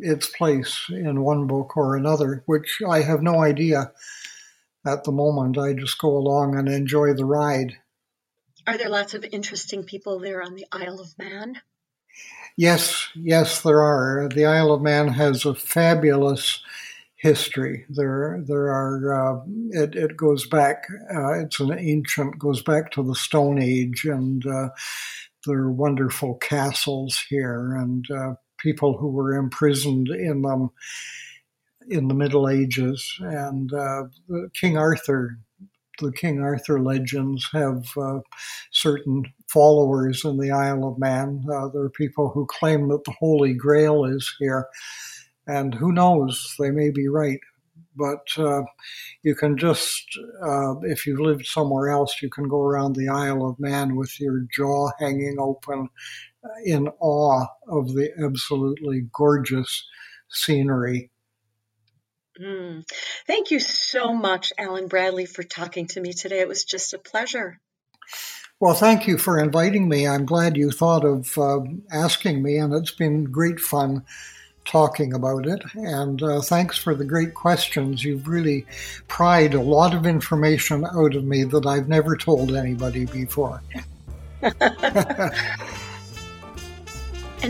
its 0.01 0.29
place 0.29 0.87
in 0.89 1.23
one 1.23 1.47
book 1.47 1.77
or 1.77 1.97
another, 1.97 2.43
which 2.47 2.81
I 2.89 3.03
have 3.03 3.23
no 3.23 3.43
idea 3.43 3.93
at 4.87 5.05
the 5.05 5.13
moment. 5.13 5.59
I 5.59 5.73
just 5.73 5.99
go 5.99 6.17
along 6.17 6.57
and 6.57 6.69
enjoy 6.69 7.15
the 7.15 7.25
ride. 7.25 7.77
Are 8.67 8.79
there 8.79 8.89
lots 8.89 9.15
of 9.15 9.25
interesting 9.25 9.85
people 9.85 10.19
there 10.19 10.43
on 10.43 10.55
the 10.55 10.67
Isle 10.73 11.01
of 11.01 11.19
Man? 11.19 11.61
Yes, 12.57 13.09
yes, 13.15 13.61
there 13.63 13.83
are. 13.83 14.29
The 14.29 14.47
Isle 14.47 14.73
of 14.73 14.83
Man 14.83 15.09
has 15.09 15.45
a 15.45 15.55
fabulous 15.55 16.63
history. 17.17 17.85
There, 17.89 18.43
there 18.47 18.73
are. 18.73 19.13
Uh, 19.13 19.45
it, 19.71 19.97
it 19.97 20.17
goes 20.17 20.47
back. 20.47 20.85
Uh, 21.13 21.41
it's 21.41 21.59
an 21.59 21.77
ancient. 21.77 22.39
Goes 22.39 22.63
back 22.63 22.91
to 22.93 23.03
the 23.03 23.15
Stone 23.15 23.61
Age, 23.61 24.05
and 24.05 24.47
uh, 24.47 24.69
there 25.47 25.59
are 25.59 25.73
wonderful 25.73 26.35
castles 26.37 27.23
here 27.29 27.77
and 27.77 28.05
uh, 28.11 28.35
people 28.59 28.97
who 28.97 29.09
were 29.09 29.35
imprisoned 29.35 30.09
in 30.09 30.43
them 30.43 30.71
in 31.89 32.09
the 32.09 32.15
Middle 32.15 32.49
Ages. 32.49 33.17
And 33.21 33.73
uh, 33.73 34.05
King 34.55 34.77
Arthur, 34.77 35.39
the 36.01 36.13
King 36.13 36.41
Arthur 36.41 36.81
legends 36.81 37.47
have 37.53 37.85
uh, 37.97 38.21
certain 38.73 39.25
followers 39.49 40.25
in 40.25 40.39
the 40.39 40.51
Isle 40.51 40.85
of 40.85 40.99
Man. 40.99 41.45
Uh, 41.45 41.69
there 41.69 41.83
are 41.83 41.91
people 41.91 42.31
who 42.31 42.47
claim 42.47 42.89
that 42.89 43.05
the 43.05 43.15
Holy 43.19 43.55
Grail 43.55 44.05
is 44.05 44.35
here. 44.39 44.67
And 45.47 45.75
who 45.75 45.93
knows, 45.93 46.55
they 46.59 46.71
may 46.71 46.91
be 46.91 47.07
right 47.07 47.41
but 47.97 48.27
uh, 48.39 48.63
you 49.23 49.35
can 49.35 49.57
just, 49.57 50.05
uh, 50.43 50.75
if 50.83 51.07
you've 51.07 51.21
lived 51.21 51.47
somewhere 51.47 51.91
else, 51.91 52.23
you 52.23 52.31
can 52.31 52.49
go 52.49 52.61
around 52.61 52.95
the 52.95 53.09
Isle 53.09 53.47
of 53.47 53.61
Man 53.61 53.97
with 53.97 54.19
your 54.21 54.47
jaw 54.55 54.91
hanging 54.99 55.37
open 55.39 55.89
uh, 56.45 56.49
in 56.65 56.89
awe 57.01 57.47
of 57.69 57.89
the 57.95 58.11
absolutely 58.23 59.07
gorgeous 59.13 59.87
scenery. 60.29 61.11
Mm. 62.41 62.85
Thank 63.27 63.51
you 63.51 63.61
so 63.61 64.13
much, 64.13 64.53
Alan 64.59 64.89
Bradley, 64.89 65.27
for 65.27 65.45
talking 65.45 65.87
to 65.89 66.01
me 66.01 66.13
today. 66.13 66.41
It 66.41 66.49
was 66.49 66.65
just 66.65 66.93
a 66.93 66.99
pleasure. 66.99 67.61
Well, 68.61 68.75
thank 68.75 69.07
you 69.07 69.19
for 69.19 69.39
inviting 69.39 69.89
me. 69.89 70.07
I'm 70.07 70.27
glad 70.27 70.57
you 70.57 70.71
thought 70.71 71.05
of 71.05 71.37
uh, 71.39 71.61
asking 71.93 72.43
me, 72.43 72.57
and 72.57 72.73
it's 72.73 72.95
been 72.95 73.25
great 73.25 73.61
fun 73.61 74.05
talking 74.65 75.13
about 75.13 75.47
it. 75.47 75.63
And 75.75 76.23
uh, 76.23 76.41
thanks 76.41 76.79
for 76.79 76.95
the 76.95 77.05
great 77.05 77.35
questions. 77.35 78.05
You've 78.05 78.29
really 78.29 78.67
pried 79.09 79.55
a 79.55 79.61
lot 79.61 79.95
of 79.95 80.07
information 80.07 80.85
out 80.85 81.15
of 81.15 81.25
me 81.25 81.45
that 81.45 81.67
I've 81.67 81.89
never 81.89 82.17
told 82.17 82.55
anybody 82.55 83.07
before. 83.07 83.63
and 84.43 84.61